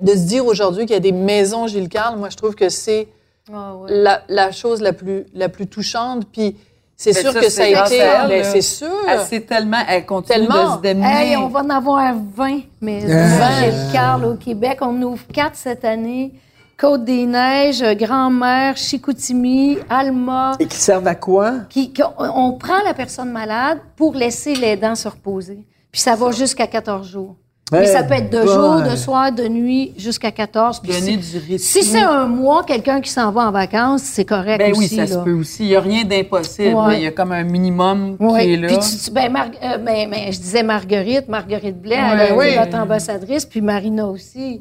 [0.00, 2.70] de se dire aujourd'hui qu'il y a des maisons Gilles Carle, moi, je trouve que
[2.70, 3.08] c'est
[3.52, 3.90] Ah, ouais.
[3.92, 6.26] la, la chose la plus, la plus touchante.
[6.32, 6.56] Puis
[6.96, 7.98] c'est Ben sûr ça, que ça a été.
[8.28, 8.88] ben, c'est sûr.
[9.06, 10.70] Elle tellement, elle continue Tellement.
[10.70, 11.06] de se démener.
[11.06, 13.08] Hey, on va en avoir 20 maisons.
[13.10, 13.64] Ah.
[13.64, 14.78] Gilles Carle au Québec.
[14.80, 16.32] On en ouvre 4 cette année.
[16.78, 20.52] Côte-des-Neiges, Grand-Mère, Chicoutimi, Alma.
[20.60, 21.52] Et qui servent à quoi?
[21.70, 25.64] Qui, on prend la personne malade pour laisser les dents se reposer.
[25.90, 27.36] Puis ça va jusqu'à 14 jours.
[27.72, 30.80] Puis Eh ça peut être de jour, de soir, de nuit, jusqu'à 14.
[30.80, 31.58] Puis Donner si- du rythme.
[31.58, 34.80] si c'est un mois, quelqu'un qui s'en va en vacances, c'est correct Ben aussi.
[34.80, 35.64] oui, ça se peut aussi.
[35.64, 36.74] Il n'y a rien d'impossible.
[36.76, 36.98] Ouais.
[36.98, 38.40] Il y a comme un minimum Oui.
[38.42, 38.68] qui est là.
[38.68, 42.36] Puis tu, tu- ben, Mar- euh, ben, ben, je disais Marguerite, Marguerite Blais, Ouais, elle
[42.36, 42.46] oui.
[42.50, 44.60] été notre ambassadrice, puis Marina aussi.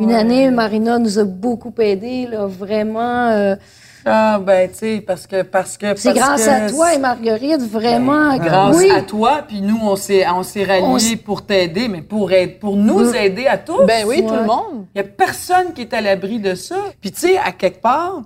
[0.00, 3.28] Une année, Marina nous a beaucoup aidés, là, vraiment.
[3.30, 3.56] euh,
[4.04, 5.42] Ah, ben, tu sais, parce que.
[5.42, 8.36] parce que c'est parce grâce que à toi et Marguerite, vraiment.
[8.36, 8.90] Ben, Grâce oui.
[8.90, 12.52] à toi, puis nous, on s'est, on s'est On ralliés pour t'aider, mais pour, aider,
[12.54, 13.84] pour nous aider à tous.
[13.86, 14.86] Ben oui, tout le monde.
[14.94, 16.76] Il n'y a personne qui est à l'abri de ça.
[17.00, 18.22] Puis, tu sais, à quelque part,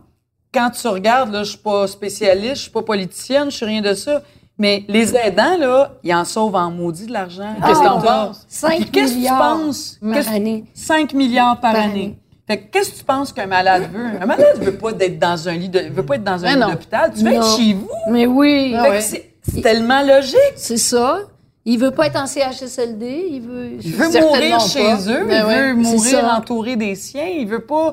[0.55, 3.81] quand tu regardes, là, je suis pas spécialiste, je suis pas politicienne, je suis rien
[3.83, 4.23] de ça,
[4.63, 7.55] mais les aidants, là, ils en sauvent en maudit de l'argent.
[7.67, 8.45] Qu'est-ce que Ah, t'en penses?
[8.49, 9.99] 5 Puis qu'est-ce que tu milliards penses?
[10.01, 10.65] par année.
[10.73, 11.93] 5 milliards par, Par année.
[11.93, 12.19] année.
[12.47, 14.07] Fait que qu'est-ce que tu penses qu'un malade veut?
[14.21, 16.61] Un malade veut pas d'être dans un lit de, veut pas être dans un lit
[16.73, 17.13] d'hôpital.
[17.17, 17.37] Tu veux Non.
[17.41, 17.89] être chez vous?
[18.11, 19.01] Mais oui, Ah ouais.
[19.01, 20.37] c'est, c'est tellement logique.
[20.57, 21.19] c'est ça.
[21.65, 23.71] Il veut pas être en CHSLD, il veut.
[23.81, 24.65] Il veut mourir pas.
[24.65, 27.93] chez eux, Ben il ouais, veut mourir entouré des siens, il veut pas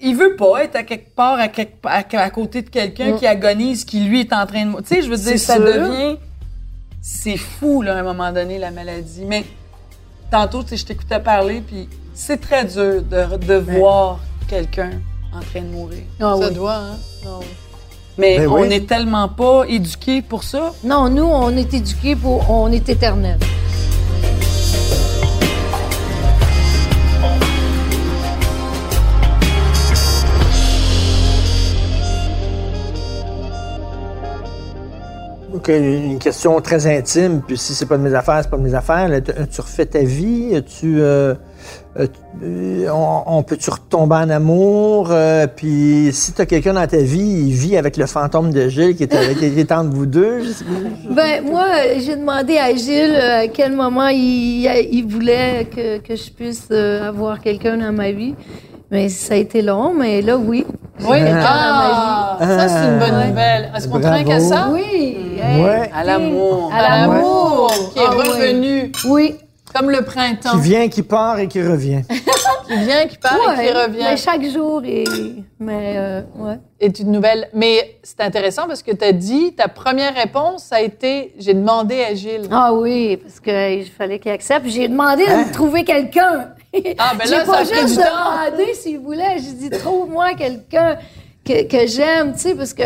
[0.00, 3.26] il veut pas être à quelque part à, quelque, à, à côté de quelqu'un qui
[3.26, 5.64] agonise qui lui est en train de tu sais je veux dire ça sûr.
[5.64, 6.16] devient
[7.02, 9.44] c'est fou là à un moment donné la maladie mais
[10.30, 14.18] tantôt tu sais je t'écoutais parler puis c'est très dur de, de voir
[14.48, 14.90] quelqu'un
[15.34, 16.54] en train de mourir Ah ça oui.
[16.54, 16.96] doit, hein?
[17.24, 17.46] Ah oui.
[18.16, 18.68] mais Ben on oui.
[18.68, 22.48] n'est tellement pas éduqués pour ça Non, nous, on est éduqués pour.
[22.50, 23.38] On est éternel.
[35.66, 38.74] Une question très intime, puis si c'est pas de mes affaires, c'est pas de mes
[38.74, 39.08] affaires.
[39.08, 41.34] Là, tu, tu refais ta vie, tu, euh,
[41.98, 46.74] euh, tu- euh, on, on peut-tu retomber en amour, euh, puis si tu as quelqu'un
[46.74, 49.72] dans ta vie, il vit avec le fantôme de Gilles qui est, avec, qui est
[49.72, 50.44] entre vous deux.
[50.44, 51.14] je sais pas.
[51.14, 51.64] Ben, moi,
[51.98, 57.40] j'ai demandé à Gilles à quel moment il, il voulait que, que je puisse avoir
[57.40, 58.34] quelqu'un dans ma vie.
[58.90, 60.64] Mais ça a été long, mais là, oui.
[61.06, 63.70] Oui, ah, ça, c'est une bonne nouvelle.
[63.76, 64.70] Est-ce qu'on trinque à ça?
[64.72, 65.16] Oui.
[65.56, 65.90] Ouais.
[65.94, 67.72] à l'amour À l'amour.
[67.92, 68.28] Qui est Ah, oui.
[68.28, 69.34] revenu Oui.
[69.74, 70.52] comme le printemps.
[70.52, 72.02] Qui vient, qui part et qui revient.
[72.68, 73.98] Qui vient, qui part et qui revient.
[74.04, 75.04] Mais chaque jour est.
[75.58, 76.58] Mais, euh, ouais.
[76.80, 77.48] est une nouvelle.
[77.54, 81.54] Mais c'est intéressant parce que tu as dit, ta première réponse, ça a été j'ai
[81.54, 82.46] demandé à Gilles.
[82.50, 84.66] Ah oui, parce qu'il fallait qu'il accepte.
[84.68, 86.48] J'ai demandé de me trouver quelqu'un.
[86.98, 88.02] Ah, ben là, J'ai ça pas a pris juste du temps.
[88.50, 89.36] demandé s'il voulait.
[89.38, 90.98] J'ai dit, trouve-moi quelqu'un
[91.48, 92.82] que, que j'aime, tu sais, parce que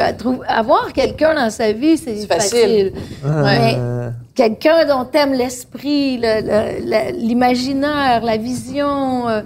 [0.48, 2.92] avoir quelqu'un dans sa vie, c'est facile.
[3.24, 3.76] Mais
[4.34, 9.42] quelqu'un dont t'aimes l'esprit, le- le- la- l'imaginaire, la vision, euh,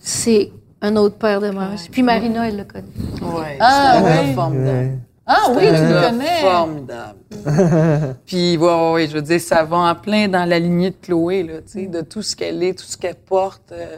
[0.00, 0.50] c'est
[0.82, 1.88] un autre paire de manches.
[1.90, 3.34] Puis Marina, elle le connaît.
[3.38, 4.34] ouais, Ah, oui.
[4.34, 4.92] formidable ouais.
[5.32, 6.40] Ah oui, tu le connais.
[6.40, 7.18] Formidable.
[8.26, 10.96] Puis, ouais, ouais, ouais, je veux dire, ça va en plein dans la lignée de
[11.00, 13.70] Chloé, là, tu sais, de tout ce qu'elle est, tout ce qu'elle porte.
[13.72, 13.96] euh,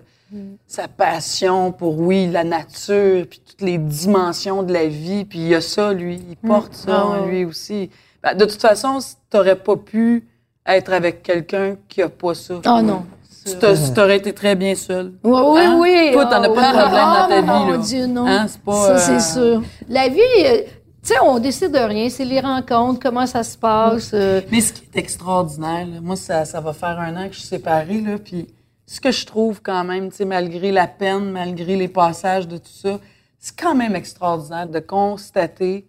[0.66, 5.24] sa passion pour, oui, la nature, puis toutes les dimensions de la vie.
[5.24, 6.20] Puis il y a ça, lui.
[6.28, 7.90] Il porte ça Ah lui aussi.
[8.22, 8.98] Ben, de toute façon,
[9.30, 10.26] t'aurais pas pu
[10.66, 12.54] être avec quelqu'un qui a pas ça.
[12.66, 13.04] Oh non.
[13.44, 13.52] Tu
[13.92, 15.12] t'aurais été très bien seul.
[15.24, 15.78] Oui, oui, Hein?
[15.80, 16.10] oui.
[16.12, 16.80] Toi, t'en as Ah, pas de oui.
[16.80, 17.76] problème dans ta Ah, vie, Mon là.
[17.78, 18.26] Dieu, non.
[18.26, 19.62] Hein, c'est pas, Ça, c'est euh, sûr.
[19.88, 20.68] La vie, euh, tu
[21.02, 22.08] sais, on décide de rien.
[22.08, 24.12] C'est les rencontres, comment ça se passe.
[24.14, 27.34] euh, Mais ce qui est extraordinaire, là, moi, ça, ça va faire un an que
[27.34, 28.46] je suis séparée, là, puis
[28.86, 32.58] ce que je trouve quand même, tu sais, malgré la peine, malgré les passages de
[32.58, 33.00] tout ça,
[33.44, 35.84] c'est quand même extraordinaire de constater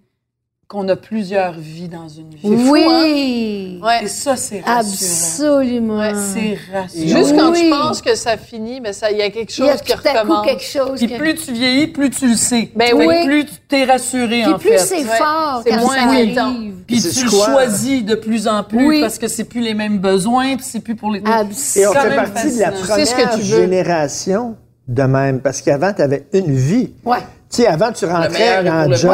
[0.68, 2.40] qu'on a plusieurs vies dans une vie.
[2.50, 3.80] oui.
[3.84, 4.06] Ouais.
[4.06, 4.80] Et ça, c'est rassurant.
[4.80, 6.12] Absolument.
[6.16, 7.06] C'est rassurant.
[7.18, 7.62] Juste quand Oui.
[7.66, 9.82] tu penses que ça finit, mais ça, il y a quelque Il y a chose
[9.84, 10.46] qui tout à coup recommence.
[10.48, 10.98] quelque chose.
[10.98, 12.72] Puis plus tu vieillis, plus tu le sais.
[12.76, 13.26] Ben Fait oui.
[13.26, 14.78] Plus tu t'es rassuré, Puis en plus fait.
[14.80, 15.18] c'est Ouais.
[15.18, 16.74] fort C'est quand moins ça arrive.
[16.88, 19.02] Puis C'est tu le choisis de plus en plus Oui.
[19.02, 21.20] parce que c'est plus les mêmes besoins, puis c'est plus pour les...
[21.20, 21.94] Et on Absolument.
[22.02, 22.96] fait partie de la fascinant.
[22.96, 23.62] C'est ce que première tu veux.
[23.62, 24.56] génération
[24.88, 25.40] de même.
[25.40, 26.94] Parce qu'avant, tu avais une vie.
[27.06, 27.20] Ouais.
[27.54, 29.12] Tu sais, avant, tu rentrais dans le job,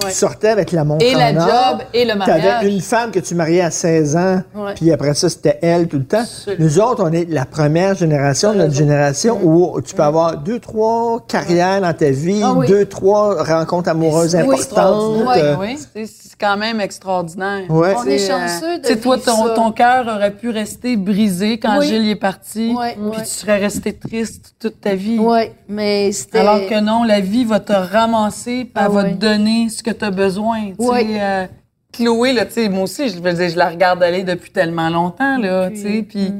[0.00, 0.12] tu ouais.
[0.12, 1.46] sortais avec la montre Et la en or.
[1.48, 2.44] job et le Tu mariage.
[2.60, 4.42] avais une femme que tu mariais à 16 ans,
[4.74, 6.20] puis après ça, c'était elle tout le temps.
[6.20, 6.64] Absolument.
[6.64, 11.24] Nous autres, on est la première génération, notre génération, où tu peux avoir deux, trois
[11.26, 12.66] carrières dans ta vie, Ah oui.
[12.66, 15.26] deux, trois rencontres amoureuses C'est importantes.
[15.38, 15.78] euh, Oui.
[15.94, 17.62] C'est c'est quand même extraordinaire.
[17.70, 17.94] Ouais.
[17.98, 20.96] On C'est, est chanceux de tu sais, toi, vivre ton, ton cœur aurait pu rester
[20.96, 21.88] brisé quand Oui.
[21.88, 22.74] Gilles est parti.
[23.12, 25.18] Puis tu serais resté triste toute ta vie.
[25.18, 26.38] Oui, mais c'était.
[26.38, 29.10] Alors que non, la vie va te ramasser, puis Ah elle va ouais.
[29.12, 30.72] te donner ce que tu as besoin.
[30.78, 31.06] Ouais.
[31.20, 31.46] euh,
[31.92, 34.90] Chloé, là, tu sais, moi aussi, je, veux dire, je la regarde aller depuis tellement
[34.90, 36.32] longtemps, là, tu sais, puis,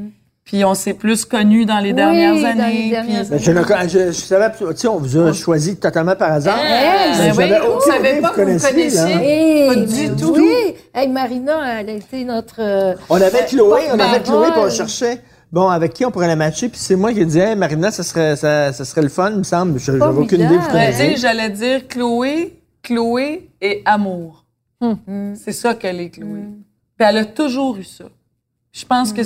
[0.44, 2.90] puis on s'est plus connus dans les Oui, dernières dans les années.
[2.90, 6.14] dernières puis- Mais je, ne- je, je savais, tu sais, on vous a choisi totalement
[6.16, 6.58] par hasard.
[6.58, 9.14] Hey, Mais ben oui, on aucune savait pas que vous connaissiez, connaissiez.
[9.24, 10.34] Hey, Pas du tout.
[10.36, 10.74] Oui.
[10.94, 12.56] Hey, Marina, elle a été notre.
[12.60, 14.20] euh, On avait Chloé, on avait.
[14.22, 15.20] Chloé, puis on cherchait.
[15.50, 16.68] Bon, avec qui on pourrait la matcher?
[16.68, 19.38] Puis c'est moi qui disais, hey, Marina, ça serait, ça, ça serait le fun, il
[19.38, 19.78] me semble.
[19.78, 21.16] Je- J'avais aucune idée connaissiez.
[21.16, 24.44] j'allais dire Chloé, Chloé et amour.
[24.80, 25.34] Hmm.
[25.34, 26.40] C'est ça qu'elle est, Chloé.
[26.96, 28.04] Puis elle a toujours eu ça.
[28.72, 29.22] Je pense que...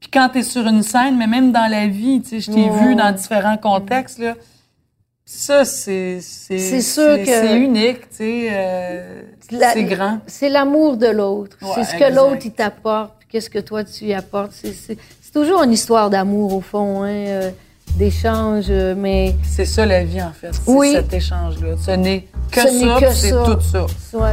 [0.00, 2.50] Puis quand tu es sur une scène, mais même dans la vie, tu sais, je
[2.52, 4.34] t'ai vu dans différents contextes, là.
[5.26, 6.20] Ça, c'est...
[6.20, 8.48] C'est C'est sûr que- C'est unique, tu sais.
[8.52, 10.18] euh, c'est grand.
[10.26, 11.56] C'est l'amour de l'autre.
[11.62, 14.52] Ouais, c'est ce que l'autre il t'apporte, puis qu'est-ce que toi tu lui apportes.
[15.34, 17.50] C'est- toujours une histoire d'amour au fond, hein, euh,
[17.96, 20.50] d'échange, euh, mais C'est ça, la vie, en fait.
[20.52, 20.92] C'est Oui.
[20.94, 21.74] cet échange-là.
[21.84, 23.86] Ce n'est que Ce ça, c'est tout ça.
[24.18, 24.32] ouais.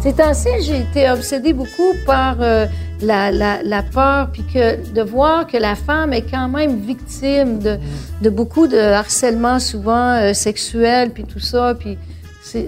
[0.00, 2.66] Ces temps-ci, j'ai été obsédée beaucoup par euh,
[3.02, 7.58] la, la, la peur, puis que de voir que la femme est quand même victime
[7.58, 7.78] de,
[8.22, 11.74] de beaucoup de harcèlement, souvent euh, sexuel, puis tout ça.
[11.78, 11.98] Puis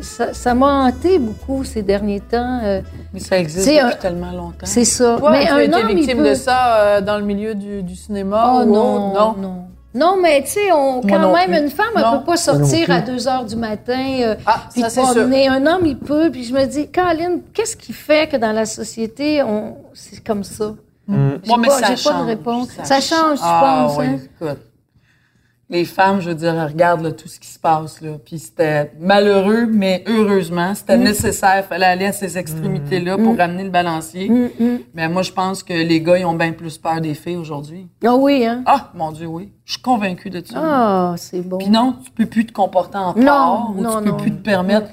[0.02, 2.60] ça ça m'a hanté beaucoup ces derniers temps.
[2.62, 2.80] euh,
[3.12, 4.64] Mais ça existe depuis un- tellement longtemps.
[4.64, 5.16] c'est ça.
[5.18, 6.28] Toi, mais tu as un été homme, victime peut...
[6.30, 9.12] de ça euh, dans le milieu du, du cinéma Oh ou non?
[9.14, 9.34] Non?
[9.38, 9.54] non.
[9.92, 11.02] Non, mais tu sais, quand
[11.34, 11.58] même, plus.
[11.62, 12.18] une femme, elle Non.
[12.20, 13.98] peut pas sortir à 2 heures du matin.
[14.20, 15.48] euh, Ah, puis ça, c'est promener.
[15.48, 16.30] Un homme, il peut.
[16.30, 20.44] Puis je me dis, Caroline, qu'est-ce qui fait que dans la société, on c'est comme
[20.44, 20.74] ça?
[21.08, 22.26] J'ai Moi, mais pas- ça j'ai pas de change.
[22.26, 22.68] réponse.
[22.84, 24.06] Ça change, tu ah, penses, oui,
[24.46, 24.54] hein?
[25.72, 28.00] Les femmes, je veux dire, regardent là, tout ce qui se passe.
[28.00, 28.10] Là.
[28.24, 31.02] Puis c'était malheureux, mais heureusement, c'était Mm.
[31.04, 31.58] nécessaire.
[31.64, 34.28] Il fallait aller à ces extrémités-là pour ramener le balancier.
[34.28, 37.36] Mm, Mais moi, je pense que les gars, ils ont bien plus peur des filles
[37.36, 37.86] aujourd'hui.
[38.04, 38.62] Ah oui, hein?
[38.66, 39.52] Ah, mon Dieu, oui.
[39.64, 40.56] Je suis convaincue de ça.
[40.60, 41.58] Ah, c'est bon.
[41.58, 44.16] Puis non, tu peux plus te comporter en Non, porc, ou non, tu peux non.
[44.16, 44.88] plus te permettre,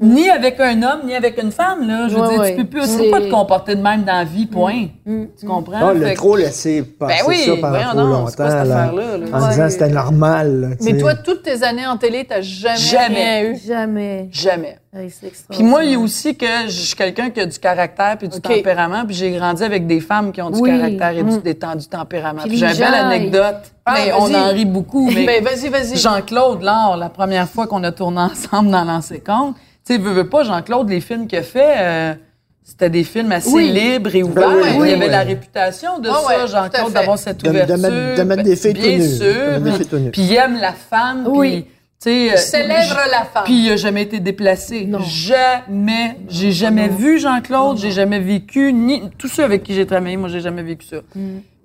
[0.00, 2.06] ni avec un homme, ni avec une femme, là.
[2.08, 2.54] Je veux dire, ouais.
[2.56, 4.86] tu peux plus, pas te comporter de même dans la vie, point.
[5.04, 5.88] Mm, Tu comprends?
[5.88, 8.26] Ah, le Fait que- trop laissé passer Ben oui, ça pendant trop donc, longtemps.
[8.28, 8.92] c'est quoi cette là, là?
[9.32, 9.48] En Ouais.
[9.50, 10.60] disant que c'était normal.
[10.60, 13.14] là, Mais toi, toutes tes années en télé, t'as jamais, Jamais.
[13.40, 13.56] rien eu.
[13.66, 14.28] Jamais.
[14.30, 14.78] Jamais.
[14.96, 17.58] Hey, c'est Puis moi, il y a aussi que je suis quelqu'un qui a du
[17.58, 20.70] caractère puis du tempérament, puis j'ai grandi avec des femmes qui ont du Oui.
[20.70, 21.40] caractère et du, Mm.
[21.42, 22.40] des du tempérament.
[22.42, 25.10] Puis Puis j'ai une belle anecdote, Ah, mais on en rit beaucoup.
[25.14, 25.96] Mais Ben, vas-y, vas-y.
[25.96, 29.56] Jean-Claude Laure, la première fois qu'on a tourné ensemble dans l'ancien compte,
[29.88, 32.14] tu sais, veux, veux pas, Jean-Claude, les films qu'il a fait, euh,
[32.62, 33.72] c'était des films assez Oui.
[33.72, 34.48] libres et ouverts.
[34.50, 35.10] oui, il y avait oui.
[35.10, 37.78] la réputation de ça, Jean-Claude, d'avoir cette De- de ouverture.
[37.78, 40.10] mettre- de mettre des filles Bien sûr.
[40.12, 41.24] Puis il aime la femme.
[41.28, 41.50] Oui.
[41.62, 41.62] Puis,
[42.00, 43.44] tu sais, euh, Célèbre la femme.
[43.44, 44.84] puis il a jamais été déplacé.
[44.84, 45.00] Non.
[45.00, 46.16] Jamais.
[46.28, 50.28] J'ai jamais vu Jean-Claude, j'ai jamais vécu, ni tous ceux avec qui j'ai travaillé, moi
[50.28, 50.98] j'ai jamais vécu ça.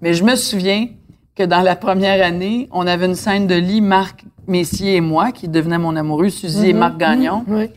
[0.01, 0.87] Mais je me souviens
[1.35, 5.31] que dans la première année, on avait une scène de lit, Marc Messier et moi,
[5.31, 7.43] qui devenait mon amoureux, Suzy et Marc Gagnon.
[7.47, 7.69] Oui.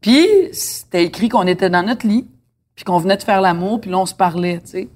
[0.00, 2.26] Puis c'était écrit qu'on était dans notre lit,
[2.74, 4.88] puis qu'on venait de faire l'amour, puis là on se parlait, tu sais.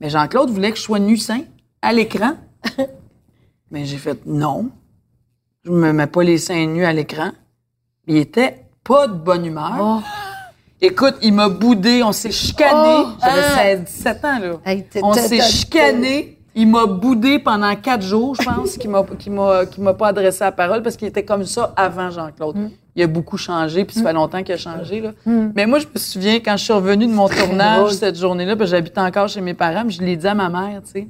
[0.00, 1.42] Mais Jean-Claude voulait que je sois nu sein
[1.82, 2.32] à l'écran.
[3.70, 4.70] Mais j'ai fait non.
[5.64, 7.32] Je me mets pas les seins nus à l'écran.
[8.06, 9.76] Il était pas de bonne humeur.
[9.78, 10.00] Oh.
[10.80, 13.04] Écoute, il m'a boudé, on s'est chicané.
[13.06, 13.76] Oh, J'avais.
[13.76, 14.60] 16, 17 ans, là.
[14.64, 16.39] Hey, On s'est chicané.
[16.54, 19.04] Il m'a boudé pendant quatre jours, je pense, qu'il m'a,
[19.78, 22.56] m'a, pas adressé la parole parce qu'il était comme ça avant Jean-Claude.
[22.56, 22.70] Mm.
[22.96, 25.12] Il a beaucoup changé, puis ça fait longtemps qu'il a changé, là.
[25.54, 28.66] Mais moi, je me souviens, quand je suis revenue de mon tournage cette journée-là, puis
[28.66, 31.08] j'habitais encore chez mes parents, puis je l'ai dit à ma mère, tu sais.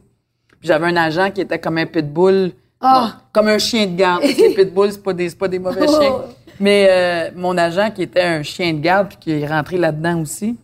[0.61, 3.17] Puis j'avais un agent qui était comme un pitbull, Ah.
[3.33, 4.21] comme un chien de garde.
[4.23, 6.17] Parce que les pitbulls, c'est pas des, pas des mauvais chiens.
[6.61, 10.21] Mais euh, mon agent qui était un chien de garde, puis qui est rentré là-dedans
[10.21, 10.57] aussi.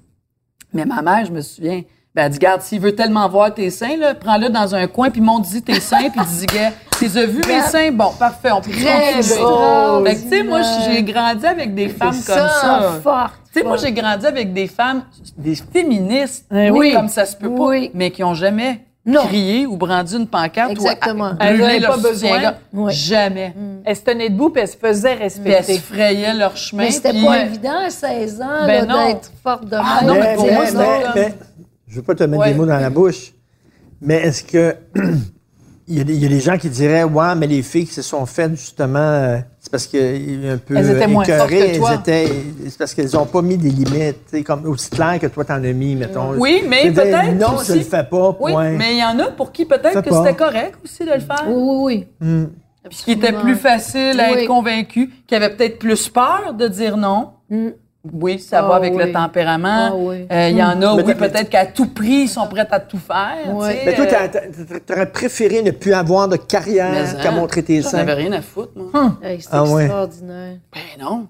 [0.75, 1.83] Mais ma mère, je me souviens,
[2.17, 5.11] ben, elle dit, garde, s'il veut tellement voir tes seins, là, prends-le dans un coin,
[5.11, 7.93] puis monte-y tes seins, puis dis, gars, t'es as vu mes seins?
[7.93, 10.11] Bon, parfait, on peut Très continuer.
[10.11, 12.95] Fait tu sais, moi, j'ai grandi avec des femmes comme ça.
[13.03, 13.31] fort.
[13.53, 15.03] Tu sais, moi, j'ai grandi avec des femmes,
[15.37, 16.95] des féministes, oui.
[16.95, 17.91] comme ça se peut pas, Oui.
[17.95, 19.25] mais qui ont jamais Non.
[19.27, 21.33] crié ou brandi une pancarte Exactement.
[21.33, 22.55] ou Elles leur pas besoin.
[22.73, 22.93] Oui.
[22.95, 23.55] Jamais.
[23.85, 25.79] Elle se tenait debout puis elle se faisait Puis elles se respecter.
[25.79, 26.85] frayaient leur chemin.
[26.85, 30.09] Mais c'était pas évident à 16 ans Ben d'être forte de Ah, même.
[30.09, 31.56] non, mais pour moi, Tu
[31.97, 32.51] je veux pas te mettre Ouais.
[32.53, 33.33] des mots dans la bouche,
[34.03, 34.77] mais est-ce que
[35.89, 37.87] il y, a des, il y a des gens qui diraient ouais, mais les filles
[37.87, 41.49] qui se sont faites justement, euh, c'est parce qu'elles un peu Elles étaient moins fortes
[41.49, 41.91] que toi.
[41.95, 42.33] elles étaient,
[42.69, 45.73] c'est parce qu'elles ont pas mis des limites, comme aussi clair que toi t'en as
[45.73, 46.35] mis, mettons.
[46.37, 48.37] Oui, mais peut-être non, aussi- je le fais pas.
[48.41, 48.71] Oui, point.
[48.73, 51.45] mais il y en a pour qui peut-être que c'était correct aussi de le faire.
[51.49, 52.29] Oui, oui, oui.
[52.29, 52.45] Hmm.
[52.91, 54.39] Puis qui était plus facile à Oui.
[54.43, 57.31] être convaincu, qui avait peut-être plus peur de dire non.
[57.49, 57.69] Mm.
[58.13, 59.05] Oui, ça Ah va avec oui.
[59.05, 59.89] le tempérament.
[59.91, 60.27] Ah oui.
[60.31, 62.81] Euh, Il y en a, Mais oui, peut-être qu'à tout prix, ils sont prêts à
[62.81, 63.55] tout faire.
[63.55, 63.73] Ouais.
[63.73, 64.07] tu sais, Mais toi,
[64.75, 67.99] euh, t'aurais préféré ne plus avoir de carrière qu'à hein, montrer tes J'en seins.
[67.99, 69.17] avais rien à foutre, moi.
[69.23, 69.85] Hey, c'est Ah ouais.
[69.85, 70.57] extraordinaire.
[70.73, 71.27] Ben non.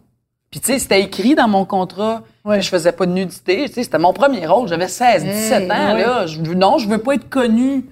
[0.50, 3.64] Puis tu sais, c'était écrit dans mon contrat que je faisais pas de nudité.
[3.66, 4.68] Tu sais, c'était mon premier rôle.
[4.68, 6.00] J'avais 16, 17 Hey, ans, ouais.
[6.02, 6.26] là.
[6.26, 7.84] Je, non, je veux pas être connue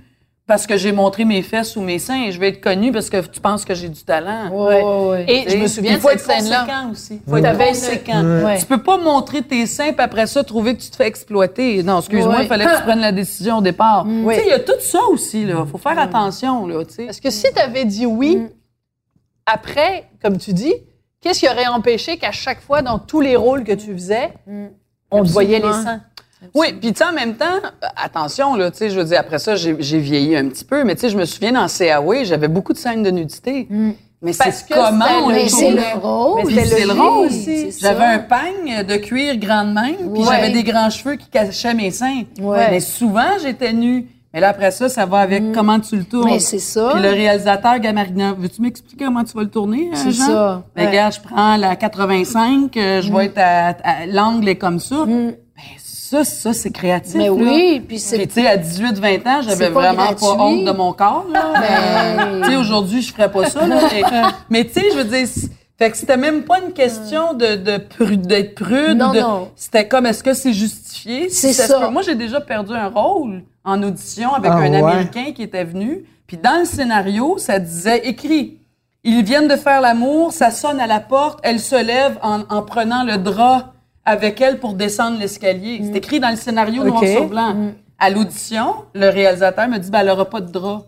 [0.47, 2.30] parce que j'ai montré mes fesses ou mes seins.
[2.30, 4.51] Je veux être connue parce que tu penses que j'ai du talent.
[4.51, 5.24] Ouais, ouais.
[5.26, 6.86] Et je me souviens Il de faut cette être scène-là.
[6.92, 7.20] aussi.
[7.26, 8.22] faut être conséquent.
[8.45, 8.59] Ouais.
[8.59, 11.82] Tu peux pas montrer tes seins puis après ça trouver que tu te fais exploiter.
[11.82, 14.05] Non, excuse-moi, il fallait que tu prennes la décision au départ.
[14.05, 14.28] Mm.
[14.28, 15.64] Tu sais, il y a tout ça aussi là.
[15.70, 17.07] Faut faire attention là, tu sais.
[17.07, 18.47] Parce que si tu avais dit oui,
[19.47, 20.74] après, comme tu dis,
[21.20, 24.32] qu'est-ce qui aurait empêché qu'à chaque fois, dans tous les rôles que tu faisais,
[25.11, 26.03] on te voyait les seins?
[26.55, 27.61] Oui, puis tu sais, en même temps,
[27.97, 30.95] attention, là, tu sais, je veux dire, après ça, j'ai vieilli un petit peu, mais
[30.95, 33.66] tu sais, je me souviens dans CAW, j'avais beaucoup de scènes de nudité.
[34.22, 36.42] Mais Parce c'est comment on le- les Mais c'est le rôle.
[36.47, 37.70] Mais c'est le le rôle aussi.
[37.78, 40.26] J'avais un pagne de cuir grande main, puis Ouais.
[40.30, 42.22] j'avais des grands cheveux qui cachaient mes seins.
[42.40, 42.70] Ouais.
[42.70, 44.07] Mais souvent, j'étais nue.
[44.32, 46.26] Mais là, après ça, ça va avec comment tu le tournes.
[46.28, 46.32] Mm.
[46.32, 46.90] Mais c'est ça.
[46.95, 50.62] Puis le réalisateur, Gamarina, veux-tu m'expliquer comment tu vas le tourner, euh, C'est ça.
[50.74, 50.88] Ben, Ouais.
[50.88, 55.05] regarde, je prends la 85, euh, je vais être à, à- l'angle est comme ça.
[56.14, 57.14] Ça, ça, c'est créatif.
[57.16, 57.32] Mais là.
[57.32, 60.16] oui, puis c'est Puis, tu sais, à 18, 20 ans, j'avais vraiment gratuit.
[60.26, 61.52] pas honte de mon corps, là.
[61.60, 63.78] Ben- tu sais, aujourd'hui, je ferais pas ça, là.
[63.92, 64.02] Mais,
[64.50, 65.26] mais tu sais, je veux dire,
[65.76, 68.96] fait que c'était même pas une question de, de pru- d'être prude.
[68.98, 69.48] Non, de- non.
[69.56, 71.28] C'était comme, est-ce que c'est justifié?
[71.30, 71.90] C'est ça.
[71.90, 74.76] Moi, j'ai déjà perdu un rôle en audition avec Ah, un ouais.
[74.78, 76.04] Américain qui était venu.
[76.26, 78.58] Puis dans le scénario, ça disait, écrit,
[79.02, 82.62] ils viennent de faire l'amour, ça sonne à la porte, elle se lève en, en
[82.62, 83.74] prenant le drap
[84.05, 85.80] avec elle pour descendre l'escalier.
[85.80, 85.84] Mm.
[85.90, 87.09] C'est écrit dans le scénario noir OK.
[87.09, 87.72] sur blanc.
[87.98, 90.82] À l'audition, le réalisateur me dit, ben, elle aura pas de drap.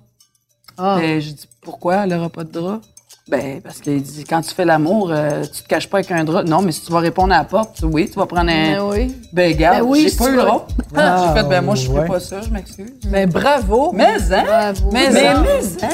[0.76, 0.98] Ah.
[1.00, 2.80] Ben, je dis, pourquoi elle aura pas de drap?
[3.28, 6.22] Ben, parce qu'il dit, quand tu fais l'amour, euh, tu te caches pas avec un
[6.22, 6.44] drap.
[6.44, 8.76] Non, mais si tu vas répondre à la porte, oui, tu vas prendre un...
[8.76, 9.16] Ben oui.
[9.32, 10.60] Ben, regarde, Ben oui, j'ai si pas tu eu le rôle.
[10.94, 12.06] Ah, j'ai fait, ben, moi, je ferai ouais.
[12.06, 12.92] pas ça, je m'excuse.
[13.08, 13.90] Mais bravo!
[13.92, 14.44] Mais, hein?
[14.44, 14.90] Bravo.
[14.92, 15.88] Mais, Mais mais, hein?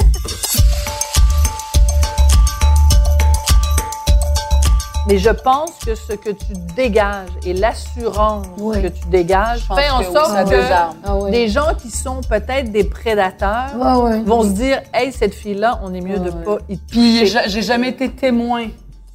[5.12, 8.80] Mais je pense que ce que tu dégages et l'assurance Oui.
[8.80, 10.54] que tu dégages pense fait en que sorte que.
[11.04, 13.72] Ah des gens qui sont peut-être des prédateurs
[14.04, 14.22] ouais.
[14.22, 16.44] vont se dire Hey, cette fille-là, on est mieux de Ouais.
[16.44, 17.26] pas y Puis toucher.
[17.26, 18.68] j'ai j'ai jamais été témoin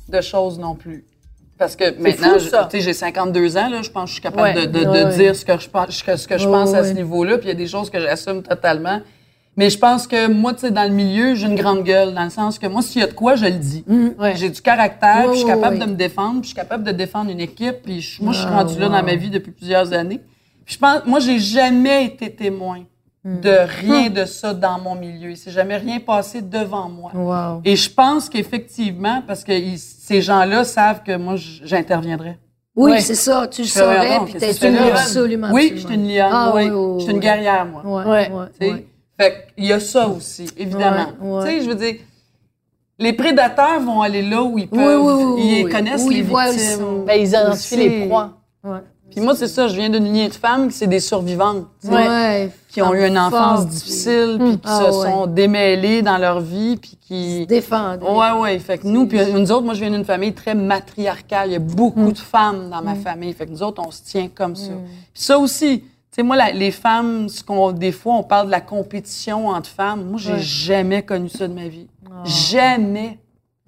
[0.08, 1.04] de choses non plus.
[1.58, 2.38] Parce que maintenant,
[2.72, 4.68] j'ai 52 ans, là, je pense que je suis capable Ouais.
[4.68, 5.16] de, de- de Ouais.
[5.18, 6.90] dire ce que je pense, ce que, ce que je Ouais, pense à ouais.
[6.90, 7.40] ce niveau-là.
[7.40, 9.00] Puis il y a des choses que j'assume totalement.
[9.58, 12.24] Mais je pense que moi, tu sais, dans le milieu, j'ai une grande gueule, dans
[12.24, 13.84] le sens que moi, s'il y a de quoi, je le dis.
[14.20, 14.36] Ouais.
[14.36, 15.86] J'ai du caractère, puis je suis capable ouais.
[15.86, 18.40] de me défendre, puis je suis capable de défendre une équipe, puis je- moi, je
[18.40, 18.92] suis Ah, rendue là wow.
[18.94, 20.22] dans ma vie depuis plusieurs années.
[20.64, 22.84] Puis je pense, moi, j'ai jamais été témoin
[23.26, 25.32] de rien de ça dans mon milieu.
[25.32, 27.12] Il s'est jamais rien passé devant moi.
[27.14, 27.62] Wow.
[27.66, 32.38] Et je pense qu'effectivement, parce que ils- ces gens-là savent que moi, j'interviendrai.
[32.76, 33.02] Oui, Ouais.
[33.02, 33.48] c'est ça.
[33.48, 35.50] Tu le saurais, puis t'es une absolument.
[35.52, 36.30] Oui, je suis une lionne.
[36.32, 37.82] Ah, oui, oui, oui, je suis une guerrière, moi.
[38.06, 38.30] Ouais,
[38.62, 38.86] Ouais.
[39.20, 41.08] Fait qu'il y a ça aussi, évidemment.
[41.20, 41.46] Ouais, ouais.
[41.46, 41.96] Tu sais, je veux dire,
[43.00, 45.72] les prédateurs vont aller là où ils peuvent, oui, oui, ils oui.
[45.72, 47.06] connaissent les ils voient, ils victimes.
[47.06, 47.90] Ben, ils identifient Aussi.
[47.90, 48.32] les proies.
[48.64, 48.80] Ouais.
[49.10, 51.66] Puis moi, c'est ça, je viens d'une lignée de femmes qui c'est des survivantes.
[51.86, 52.52] Ouais.
[52.68, 55.12] Qui ont eu une enfance Fort, difficile, puis qui Ah, se ouais.
[55.12, 57.44] sont démêlées dans leur vie, puis qui...
[57.44, 58.08] se défendre.
[58.16, 58.60] Ouais, ouais.
[58.60, 61.50] Fait que nous, puis nous autres, moi, je viens d'une famille très matriarcale.
[61.50, 63.34] Il y a beaucoup de femmes dans ma famille.
[63.34, 64.74] Fait que nous autres, on se tient comme ça.
[65.14, 65.84] Puis ça aussi,
[66.18, 69.70] sais, moi, la- les femmes, ce qu'on, des fois, on parle de la compétition entre
[69.70, 70.06] femmes.
[70.10, 70.40] Moi, j'ai Ouais.
[70.40, 71.88] jamais connu ça de ma vie.
[72.26, 73.20] Jamais.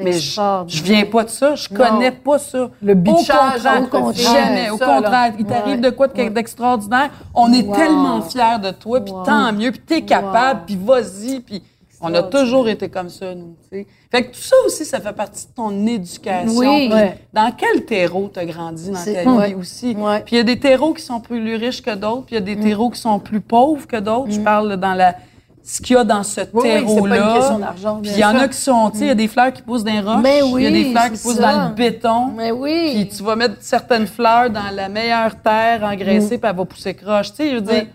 [0.01, 1.55] Mais je, je viens pas de ça.
[1.55, 2.69] Je connais pas ça.
[2.81, 3.27] Le Au bitchage
[3.63, 4.69] contraire, entre contraire, filles, jamais.
[4.69, 4.95] Au ça, là.
[4.95, 5.81] contraire, il t'arrive Ouais.
[5.81, 6.29] de quoi de- Ouais.
[6.29, 7.09] d'extraordinaire.
[7.35, 7.75] On est Wow.
[7.75, 9.23] tellement fiers de toi, puis Wow.
[9.25, 10.65] tant mieux, puis t'es capable, Wow.
[10.65, 11.63] puis vas-y, puis
[12.01, 13.55] on a toujours été comme ça, nous.
[13.69, 13.87] tu sais.
[14.11, 16.57] Fait que tout ça aussi, ça fait partie de ton éducation.
[16.57, 16.89] Oui.
[16.91, 17.17] Ouais.
[17.33, 19.53] Dans quel terreau t'as grandi dans ta vie ouais.
[19.53, 19.95] aussi?
[19.95, 20.21] Ouais.
[20.25, 22.41] Puis il y a des terreaux qui sont plus riches que d'autres, puis il y
[22.41, 24.31] a des terreaux qui sont plus pauvres que d'autres.
[24.31, 25.15] Je parle dans la
[25.61, 27.57] ce qu'il y a dans ce Oui, oui, terreau-là.
[27.59, 27.99] d'argent.
[28.01, 29.61] Puis il y en a qui sont, tu sais, il y a des fleurs qui
[29.61, 31.53] poussent dans les roches, Mais il y a oui, des fleurs qui poussent ça.
[31.53, 32.25] dans le béton.
[32.35, 32.91] Mais oui.
[32.95, 36.95] Puis tu vas mettre certaines fleurs dans la meilleure terre engraissée, puis elle va pousser
[36.95, 37.29] croche.
[37.31, 37.85] Tu sais, je veux dire.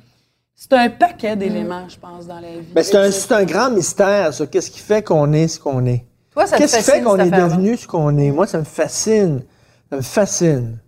[0.68, 2.66] C'est un paquet d'éléments, je pense, dans la vie.
[2.74, 4.46] Ben, c'est un, c'est un grand mystère, ça.
[4.46, 6.04] Qu'est-ce qui fait qu'on est ce qu'on est?
[6.32, 8.30] Toi, ça te Qu'est-ce qui fait qu'on est devenu ce qu'on est?
[8.30, 9.42] Moi, ça me fascine.
[9.90, 10.78] Ça me fascine.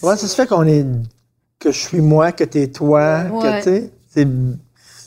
[0.00, 0.86] Comment ça se fait qu'on est.
[1.58, 3.58] que je suis moi, que t'es toi, que Ouais.
[3.58, 3.90] tu sais?
[4.08, 4.28] C'est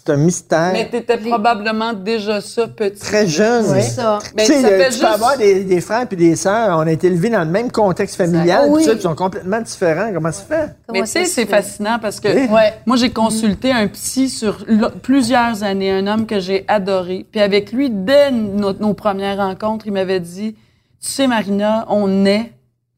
[0.05, 0.69] c'est un mystère.
[0.73, 2.99] Mais t'étais probablement déjà ça petit.
[2.99, 3.65] Très jeune.
[3.65, 4.19] C'est ça.
[4.35, 6.77] Mais tu sais, ça le- tu peux juste- avoir des, des frères puis des sœurs,
[6.77, 8.83] on a été élevés dans le même contexte familial, Oui.
[8.83, 10.11] ça, puis ils sont complètement différents.
[10.13, 10.75] Comment ça se fait?
[10.93, 12.47] Mais tu sais, c'est fascinant parce que Oui.
[12.53, 12.73] Ouais.
[12.85, 14.63] moi, j'ai consulté un psy sur
[15.01, 17.25] plusieurs années, un homme que j'ai adoré.
[17.31, 22.25] Puis avec lui, dès nos, nos premières rencontres, il m'avait dit, tu sais, Marina, on
[22.25, 22.51] est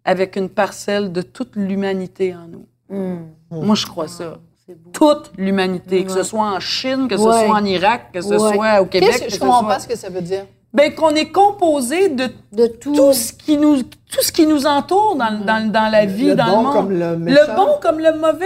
[0.04, 2.66] avec une parcelle de toute l'humanité en nous.
[3.52, 4.38] Moi, je crois ça.
[4.94, 8.54] Toute l'humanité, que ce soit en Chine, que ce soit en Irak, que ce Ouais.
[8.56, 9.10] soit au Québec.
[9.10, 10.46] Qu'est-ce que je ce comprends soit- pas ce que ça veut dire?
[10.74, 12.94] Ben, qu'on est composé de De tout.
[12.94, 16.36] tout ce qui nous, tout ce qui nous entoure dans, dans, dans la vie, Le
[16.36, 16.74] dans bon le monde.
[16.74, 17.16] comme le.
[17.32, 18.46] Le bon comme le mauvais.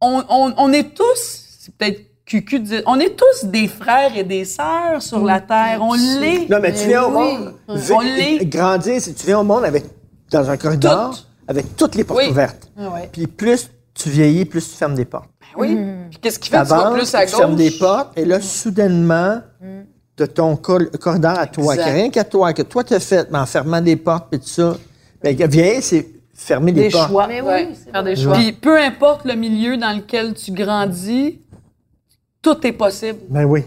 [0.00, 4.16] On, on, on est tous, c'est peut-être cucu de dire, on est tous des frères
[4.16, 5.78] et des sœurs sur la terre.
[5.82, 6.48] On l'est.
[6.48, 7.36] Non, mais tu Mais viens au oui.
[7.36, 7.54] monde.
[7.68, 8.44] On vi- l'est.
[8.46, 9.84] Grandir, c'est tu viens au monde avec,
[10.30, 11.26] dans un corridor, Toutes.
[11.48, 12.30] avec toutes les portes Oui.
[12.30, 12.70] ouvertes.
[12.78, 13.10] Ah ouais.
[13.12, 15.30] Puis plus tu vieillis, plus tu fermes des portes.
[15.56, 15.78] Oui.
[16.10, 17.78] Puis qu'est-ce qui fait que tu vas plus à tu fermes des gauche?
[17.78, 19.40] portes, et là, soudainement,
[20.16, 23.38] de ton col- corridor à toi, que rien qu'à toi, que toi t'as fait, mais
[23.38, 24.76] en fermant des portes, puis tout ça.
[25.22, 27.08] Ben, vieillir, c'est fermer des, Des portes.
[27.10, 27.26] choix.
[27.26, 27.68] Mais oui.
[27.74, 28.34] c'est Faire des choix.
[28.34, 31.40] Puis peu importe le milieu dans lequel tu grandis,
[32.42, 33.20] tout est possible.
[33.30, 33.62] Ben oui.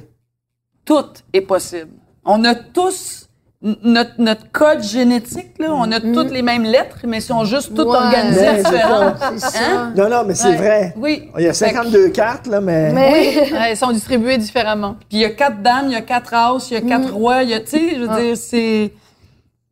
[0.86, 1.92] Tout est possible.
[2.24, 3.27] On a tous
[3.62, 7.88] notre, notre code génétique, là, on a toutes les mêmes lettres, mais sont juste toutes
[7.88, 7.96] Ouais.
[7.98, 9.16] organisées Ouais, c'est différentes.
[9.34, 9.60] C'est ça.
[9.72, 9.94] Hein?
[9.98, 10.56] Non, non, mais c'est Ouais.
[10.56, 10.94] vrai.
[10.96, 11.30] Oui.
[11.38, 12.94] Il y a Fait que- 52 cartes, là, mais.
[12.94, 13.12] Mais
[13.52, 14.96] Ouais, Elles sont distribuées différemment.
[15.00, 17.12] Puis il y a quatre dames, il y a quatre as, il y a quatre
[17.12, 18.94] rois, il y a, tu sais, je veux dire, c'est.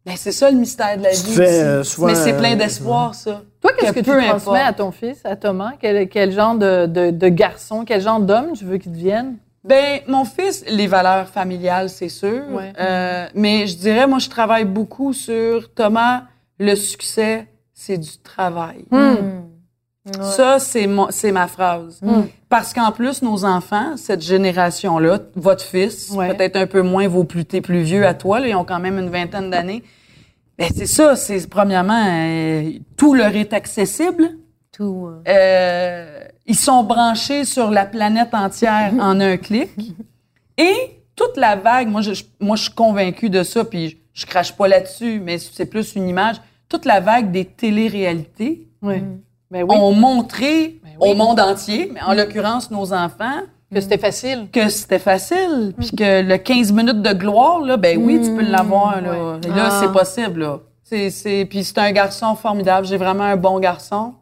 [0.03, 1.17] Ben, c'est ça le mystère de la vie.
[1.35, 3.41] Fais, euh, Mais c'est plein euh, d'espoir, ça.
[3.61, 4.57] Toi, qu'est-ce que, tu transmets importe.
[4.67, 5.71] à ton fils, à Thomas?
[5.81, 9.37] Quel, quel genre de, de, de garçon, quel genre d'homme tu veux qu'il devienne?
[9.65, 12.43] Ben, mon fils, les valeurs familiales, c'est sûr.
[12.51, 12.71] Ouais.
[12.79, 16.23] Euh, mais je dirais, moi, je travaille beaucoup sur Thomas,
[16.59, 18.85] le succès, c'est du travail.
[20.21, 21.99] Ça, c'est mon- c'est ma phrase.
[22.47, 26.31] Parce qu'en plus, nos enfants, cette génération-là, votre fils, Ouais.
[26.33, 28.79] peut-être un peu moins vos plus, tes plus vieux à toi, là, ils ont quand
[28.79, 29.83] même une vingtaine d'années.
[30.59, 34.29] Ben, c'est ça, c'est premièrement, euh, tout leur est accessible.
[34.75, 35.07] Tout.
[35.07, 39.71] euh, Euh, ils sont branchés sur la planète entière en un clic.
[40.57, 44.25] Et toute la vague, moi je, moi, je suis convaincue de ça, puis je, je
[44.25, 46.35] crache pas là-dessus, mais c'est plus une image.
[46.69, 49.03] Toute la vague des téléréalités Oui.
[49.51, 49.77] Ben oui.
[49.77, 51.11] ont montré Ben oui.
[51.11, 53.41] au monde entier, mais en l'occurrence nos enfants,
[53.73, 54.47] Que c'était facile.
[54.51, 58.41] que c'était facile, puis que le 15 minutes de gloire, là, ben oui, tu peux
[58.43, 59.01] l'avoir.
[59.01, 59.49] Là, Ouais.
[59.55, 59.79] Là Ah.
[59.81, 60.41] c'est possible.
[60.41, 60.59] Là.
[60.83, 62.85] C'est, c'est, puis c'est un garçon formidable.
[62.87, 64.13] J'ai vraiment un bon garçon.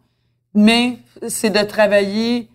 [0.56, 0.98] Mais
[1.28, 2.50] c'est de travailler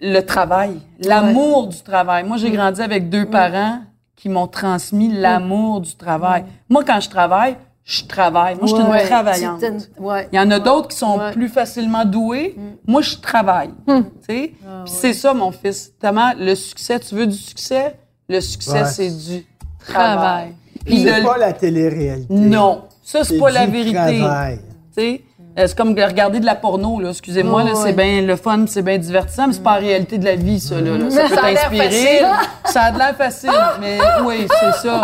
[0.00, 2.24] le travail, l'amour du travail.
[2.24, 3.80] Moi, j'ai grandi avec deux parents
[4.16, 6.44] qui m'ont transmis l'amour du travail.
[6.68, 8.54] Moi, quand je travaille, je travaille.
[8.56, 9.60] Moi, je suis ouais, une travaillante.
[9.60, 10.28] c'est une- Ouais.
[10.32, 11.32] Il y en a d'autres qui sont Ouais.
[11.32, 12.56] plus facilement doués.
[12.86, 13.70] Moi, je travaille.
[13.86, 14.52] Tu sais?
[14.84, 15.92] Puis c'est ça, mon fils.
[16.00, 17.96] Thomas, le succès, tu veux du succès?
[18.28, 18.88] Le succès, Ouais.
[18.88, 19.44] c'est du
[19.86, 20.14] Travail.
[20.16, 20.52] travail.
[20.86, 22.32] Puis C'est de- pas la télé-réalité.
[22.32, 23.94] Non, ça, c'est pas la du vérité.
[24.18, 24.58] travail.
[24.96, 25.14] Tu sais?
[25.14, 25.18] Euh,
[25.56, 27.10] C'est comme de regarder de la porno, là.
[27.10, 30.24] Excusez-moi, là, c'est bien le fun, c'est bien divertissant, mais c'est pas la réalité de
[30.24, 30.96] la vie, ça, là.
[30.96, 31.10] là.
[31.10, 32.20] Ça peut Ça t'inspirer.
[32.64, 33.50] Ça a de l'air facile,
[33.80, 35.02] mais oui, c'est ça.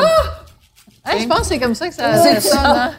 [1.11, 2.67] Hein, je pense que c'est comme ça que ça, C'est ça sonne.
[2.67, 2.91] Hein?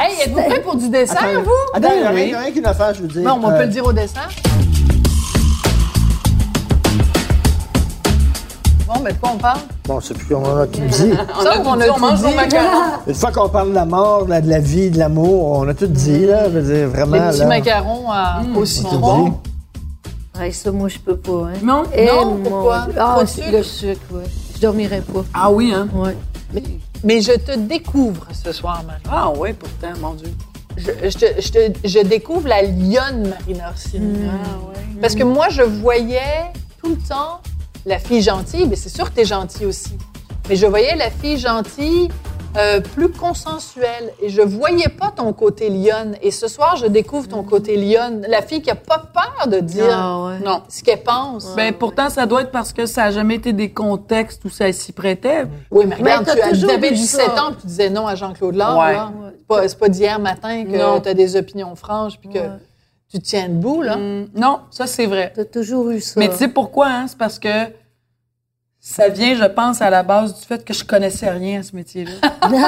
[0.00, 1.50] hey, êtes-vous prêts pour du dessert, Attends, vous?
[1.74, 3.22] attends, il y a rien, il y a rien qu'une affaire, je veux dire.
[3.22, 4.28] Bon, on Euh, peut le dire au dessert.
[8.86, 9.60] Bon, mais de quoi on parle?
[9.84, 11.12] Bon, c'est plus qu'on a tout dit.
[11.42, 12.56] Ça, on a on mange tout dit.
[13.08, 15.68] Une fois qu'on parle de la mort, de la, de la vie, de l'amour, on
[15.68, 16.44] a tout dit, là.
[16.48, 17.46] Je veux dire, vraiment, Les petits là.
[17.46, 19.24] macarons à- au on a citron.
[19.26, 19.30] tout
[20.34, 20.40] dit.
[20.40, 21.32] Ouais, ça, moi, je peux pas.
[21.48, 21.58] Hein.
[21.64, 21.82] Non?
[21.94, 22.86] Eh, Non, mon pourquoi?
[22.98, 23.50] Ah, sucre?
[23.50, 24.22] le sucre, oui.
[24.54, 25.24] Je dormirais pas.
[25.34, 25.88] Ah oui, hein?
[25.94, 26.16] Ouais.
[27.02, 29.00] Mais je te découvre ce soir, Marie.
[29.10, 30.32] Ah oui, pourtant, mon Dieu.
[30.76, 34.28] Je, je te- je te- je découvre la lionne Marina Orsini.
[35.00, 37.40] Parce que moi, je voyais tout le temps
[37.86, 39.96] la fille gentille, mais c'est sûr que tu es gentille aussi.
[40.48, 42.08] Mais je voyais la fille gentille
[42.56, 46.16] euh, plus consensuelle et je voyais pas ton côté lionne.
[46.22, 49.58] Et ce soir, je découvre ton côté lionne, la fille qui a pas peur de
[49.60, 50.38] dire Ah, ouais.
[50.44, 50.62] Non.
[50.68, 51.54] ce qu'elle pense.
[51.54, 54.72] Ben, pourtant, ça doit être parce que ça n'a jamais été des contextes où ça
[54.72, 55.44] s'y prêtait.
[55.70, 57.44] oui, mais regarde, Mais tu as- avais vu 17 ça.
[57.44, 58.78] ans puis tu disais non à Jean-Claude Lard.
[58.78, 58.92] Ouais.
[58.94, 59.12] là.
[59.38, 62.50] C'est pas, c'est pas d'hier matin que tu as des opinions franches puis que Ouais.
[63.10, 63.82] Tu te tiens debout.
[63.82, 63.94] Là?
[63.96, 65.32] Hum, non, ça, c'est vrai.
[65.34, 66.18] T'as toujours eu ça.
[66.18, 67.06] Mais tu sais pourquoi, hein?
[67.08, 67.48] C'est parce que
[68.80, 71.74] ça vient, je pense, à la base du fait que je connaissais rien à ce
[71.74, 72.12] métier-là.
[72.50, 72.60] Oui,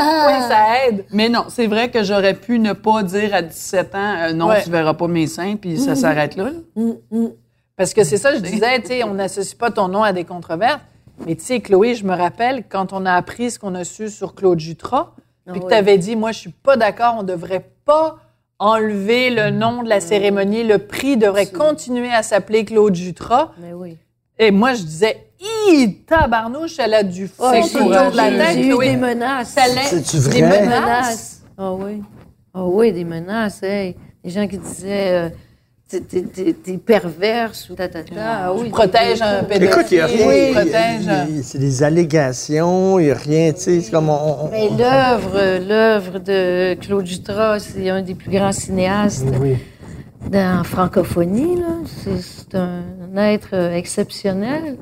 [0.49, 1.05] ça aide.
[1.13, 4.47] Mais non, c'est vrai que j'aurais pu ne pas dire à 17 ans, euh, non,
[4.49, 4.63] Ouais.
[4.65, 6.51] tu verras pas mes seins, puis ça s'arrête là.
[6.51, 7.29] là.
[7.77, 10.25] Parce que c'est ça, je disais, tu sais, on n'associe pas ton nom à des
[10.25, 10.81] controverses.
[11.27, 14.09] Mais tu sais, Chloé, je me rappelle quand on a appris ce qu'on a su
[14.09, 15.13] sur Claude Jutras,
[15.51, 18.19] puis que tu avais dit, moi, je suis pas d'accord, on devrait pas
[18.59, 23.53] enlever le nom de la cérémonie, le prix devrait continuer à s'appeler Claude Jutras.
[23.61, 23.97] Mais oui.
[24.39, 28.67] Et moi, je disais, hi, tabarnouche, elle a du fond autour de la tête, J'ai
[28.67, 28.91] eu Chloé.
[28.91, 29.57] des menaces.
[29.89, 30.67] C'est-tu Des vrai?
[30.67, 31.43] menaces.
[31.57, 32.03] Ah oui.
[32.55, 33.63] Ah oui, des menaces.
[33.63, 33.97] Hey.
[34.25, 35.29] Des gens qui disaient euh,
[35.89, 38.15] t'es- perverse ou ta, ta, ta.
[38.21, 38.69] Ah oui.
[38.69, 39.65] Protège des- un pédophile.
[39.71, 40.27] Écoute, il n'y a rien.
[40.29, 41.09] Oui, il y a- protège.
[41.09, 43.81] a- C'est des allégations, il n'y a rien, tu sais.
[43.81, 44.45] C'est comme on.
[44.45, 49.57] on- Mais l'œuvre, l'œuvre de Claude Jutras, c'est un des plus grands cinéastes Oui.
[50.31, 51.57] dans francophonie.
[51.57, 51.67] là.
[52.05, 52.83] C'est un,
[53.17, 54.77] être euh, exceptionnel.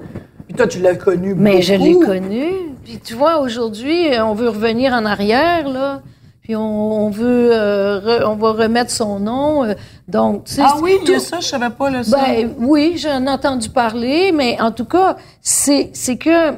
[0.47, 2.07] Puis toi, tu l'as connu Mais je l'ai beaucoup.
[2.07, 2.51] connu.
[2.85, 6.03] Puis tu vois, aujourd'hui, on veut revenir en arrière, là.
[6.43, 9.65] Puis on, on veut, euh, re- on va remettre son nom.
[9.65, 9.75] euh,
[10.09, 12.17] donc, tu sais, Ah oui, tout- ça, je savais pas le ça.
[12.17, 16.53] Ben oui, j'en ai entendu parler, mais en tout cas, c'est c'est que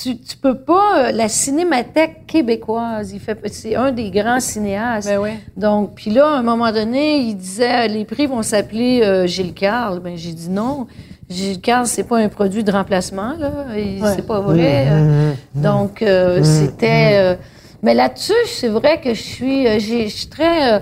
[0.00, 5.08] tu, tu peux pas euh, la cinémathèque québécoise, il fait c'est un des grands cinéastes.
[5.08, 5.30] Ben oui.
[5.56, 9.54] Donc puis là à un moment donné, il disait les prix vont s'appeler euh, Gilles
[9.54, 10.00] Carle.
[10.00, 10.86] Ben j'ai dit non.
[11.28, 13.98] Gilles Carle, c'est pas un produit de remplacement là, Ouais.
[14.16, 14.86] c'est pas vrai.
[14.90, 15.32] euh.
[15.54, 17.34] Donc euh, c'était euh,
[17.82, 20.78] mais là-dessus, c'est vrai que je suis euh, j'ai- je suis très euh,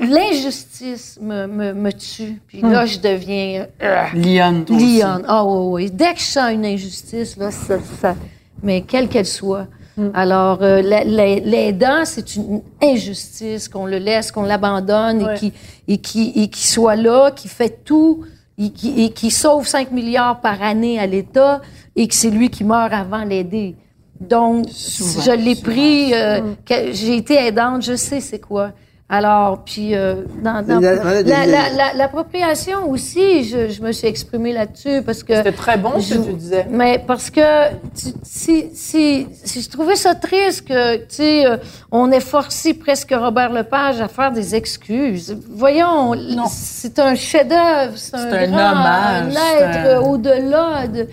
[0.00, 2.40] l'injustice me, me, me tue.
[2.46, 5.24] Puis là, je deviens euh, Lionne, toi lionne.
[5.28, 5.90] Ah oui, oui.
[5.90, 8.16] Dès que je sens une injustice, là, ça, ça-
[8.62, 9.66] mais quelle qu'elle soit.
[10.14, 15.34] Alors, euh, la- la- l'aidant, c'est une injustice qu'on le laisse, qu'on l'abandonne Ouais.
[15.34, 15.52] et qui
[15.88, 18.24] et qui et qui soit là, qui fait tout,
[18.56, 21.60] et qui, et qui sauve 5 milliards par année à l'État
[21.96, 23.76] et que c'est lui qui meurt avant l'aider.
[24.20, 28.70] Donc, je l'ai pris, euh, que- j'ai été aidante, je sais c'est quoi.
[29.12, 33.90] Alors, puis, euh, dans, dans- La- la- la- la- la- l'appropriation aussi, je, je me
[33.90, 35.34] suis exprimée là-dessus parce que...
[35.34, 36.66] C'était très bon ce que Je- tu disais.
[36.70, 41.56] Mais parce que tu- si, si, si je trouvais ça triste que, tu sais, euh,
[41.90, 45.36] on ait forcé presque Robert Lepage à faire des excuses.
[45.50, 46.44] Voyons, Non.
[46.48, 51.08] c'est un chef-d'œuvre, c'est un, C'est un grand- hommage, un c'est être un- au-delà de...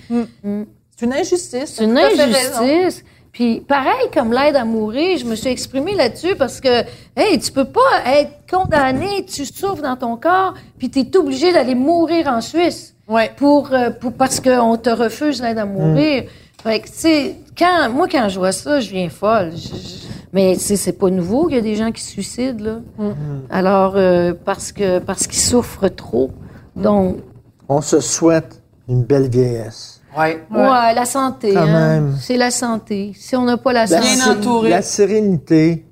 [1.00, 1.74] C'est une injustice.
[1.78, 3.04] C'est une injustice.
[3.38, 6.82] Puis pareil comme l'aide à mourir, je me suis exprimée là-dessus parce que
[7.16, 11.54] hey, tu peux pas être condamné, tu souffres dans ton corps, puis tu es obligé
[11.54, 13.30] d'aller mourir en Suisse Ouais.
[13.38, 16.24] pour, euh, pour parce qu'on te refuse l'aide à mourir.
[16.64, 19.52] Fait que tu sais, quand moi quand je vois ça, je viens folle.
[19.56, 22.10] Je- je- mais tu sais, c'est pas nouveau qu'il y a des gens qui se
[22.14, 22.80] suicident là.
[23.52, 26.32] Alors euh, parce que parce qu'ils souffrent trop.
[26.76, 27.18] Donc
[27.70, 29.97] On se souhaite une belle vieillesse.
[30.16, 30.43] Ouais.
[30.51, 31.66] ouais, la santé Quand hein.
[31.66, 32.18] même.
[32.22, 33.14] C'est la santé.
[33.18, 34.70] Si on n'a pas la La, santé, Bien entouré.
[34.70, 35.86] la sérénité,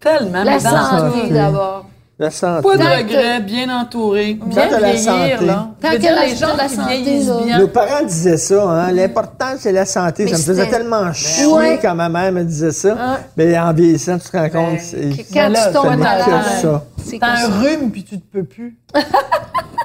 [0.00, 0.44] Tellement.
[0.44, 1.30] La santé santé.
[1.30, 1.86] d'abord.
[2.18, 2.62] la santé.
[2.62, 4.34] Pas de regrets, bien entouré.
[4.34, 5.44] Bien la santé.
[5.44, 5.68] là.
[5.80, 7.02] Tant que la- les gens la qui santé,
[7.44, 7.58] bien.
[7.58, 8.92] Nos parents disaient ça, hein?
[8.92, 10.24] L'important, c'est la santé.
[10.24, 11.78] Mais ça me faisait tellement chier Ouais.
[11.82, 12.96] quand ma mère me disait ça.
[12.98, 13.18] Hein?
[13.36, 17.48] Mais en vieillissant, tu te rends compte, Ben, Quand là, tu tombes malade, c'est un
[17.60, 18.78] rhume puis tu te peux plus.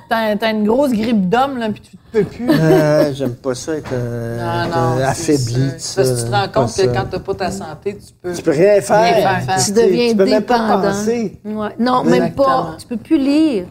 [0.08, 2.48] T'as t'as une grosse grippe d'homme là puis tu te peux plus.
[2.50, 4.98] Euh, J'aime pas ça être euh, Non, non.
[5.00, 5.72] euh, affaibli.
[5.78, 6.86] C'est Parce que tu te rends compte ça.
[6.88, 8.34] que quand t'as pas ta santé, tu peux.
[8.34, 9.16] Tu peux rien faire.
[9.16, 9.66] Rien faire.
[9.66, 10.82] Tu deviens Tu peux même pas dépendant.
[10.84, 11.40] penser.
[11.44, 11.70] Ouais.
[11.80, 12.76] Non, même pas.
[12.80, 13.66] Tu peux plus lire.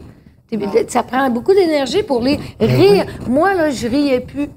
[0.89, 2.39] Ça prend beaucoup d'énergie pour lire.
[2.59, 3.05] Rire.
[3.27, 4.47] Moi, là, je riais plus.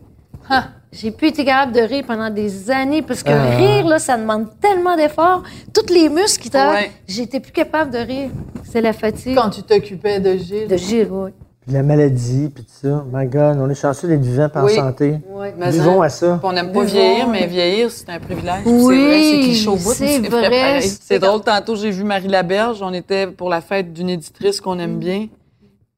[0.50, 0.64] Ah.
[0.90, 3.56] J'ai plus été capable de rire pendant des années parce que Ah.
[3.56, 5.42] rire, là, ça demande tellement d'efforts.
[5.74, 6.84] Toutes les muscles qui travaillent.
[6.86, 6.92] Ouais.
[7.06, 8.30] J'étais plus capable de rire.
[8.64, 10.66] C'est la fatigue Quand tu t'occupais de Gilles.
[10.68, 11.30] de Gilles, oui.
[11.70, 13.04] La maladie, puis tout ça.
[13.12, 14.74] My God, on est chanceux d'être vivants par Oui.
[14.74, 15.18] santé.
[15.30, 15.54] Ouais.
[15.58, 16.40] Mais Vivons hein, à ça.
[16.42, 18.62] On n'aime pas vieillir, mais vieillir, c'est un privilège.
[18.64, 20.48] Oui, c'est vrai, c'est cliché au bout, c'est mais c'est vrai.
[20.48, 20.50] vrai.
[20.50, 20.90] pareil.
[21.02, 22.80] C'est drôle, tantôt, j'ai vu Marie Laberge.
[22.82, 25.26] On était pour la fête d'une éditrice qu'on aime bien.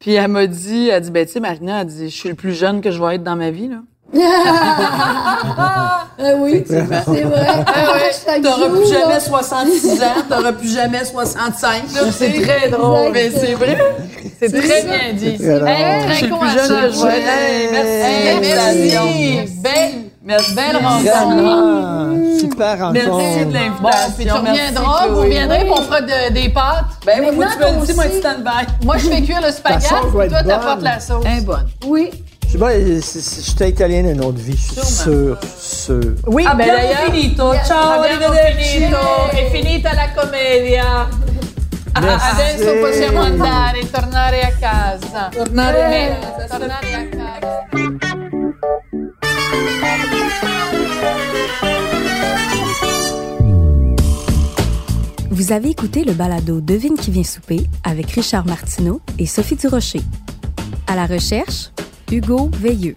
[0.01, 2.35] Puis elle m'a dit, elle dit, ben, tu sais, Marina, elle dit, je suis le
[2.35, 3.77] plus jeune que je vais être dans ma vie, là.
[4.13, 6.07] Ah
[6.37, 7.03] oui, c'est vrai.
[8.27, 12.01] Chaque T'auras jour, plus jamais 66 ans, t'auras plus jamais 65, là.
[12.13, 13.79] C'est très drôle, mais c'est vrai.
[14.39, 15.37] C'est très bien dit.
[15.39, 15.71] Très.
[15.71, 16.29] Hey, Merci.
[18.41, 19.55] Merci.
[19.63, 19.91] Belle,
[20.25, 20.55] Merci.
[20.55, 21.09] belle Merci.
[21.11, 21.45] rencontre.
[21.47, 22.93] Ah, super rencontre.
[22.93, 24.13] Merci de Bon, l'invitation.
[24.17, 26.85] puis tu Merci, reviendras, vous reviendrez, puis on fera de- des pâtes.
[27.07, 28.87] Ben oui, moi, tu me le qu'on moi, tu stand-by.
[28.87, 31.25] Moi, je fais cuire le spaghetti, toi, t'apportes la sauce.
[31.27, 31.67] Hein, bonne.
[31.87, 32.11] Oui.
[32.53, 36.01] Je sais pas, c'est- c'est- j'étais italien d'une autre vie, je suis sûr, sûr.
[36.27, 37.13] Oui, ben Abbiamo d'ailleurs...
[37.13, 37.53] finito.
[37.65, 41.09] Ciao, finito, è finita la commedia.
[41.93, 45.29] Adesso possiamo andare, tornare a casa.
[45.31, 48.71] Tornare Eh, tornare a casa.
[55.31, 60.01] Vous avez écouté le balado Devine qui vient souper avec Richard Martineau et Sophie Durocher.
[60.87, 61.71] À la recherche,
[62.11, 62.97] Hugo Veilleux.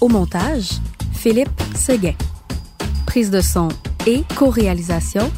[0.00, 0.70] Au montage,
[1.12, 2.14] Philippe Seguin.
[3.06, 3.68] Prise de son
[4.06, 5.30] et co-réalisation,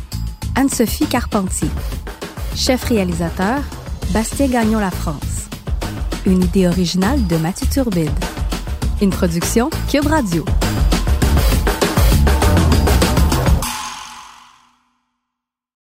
[0.54, 1.68] Anne-Sophie Carpentier.
[2.54, 3.62] Chef réalisateur,
[4.12, 5.48] Bastien Gagnon La France.
[6.24, 8.10] Une idée originale de Mathieu Turbide.
[9.02, 10.44] Une production Cube Radio.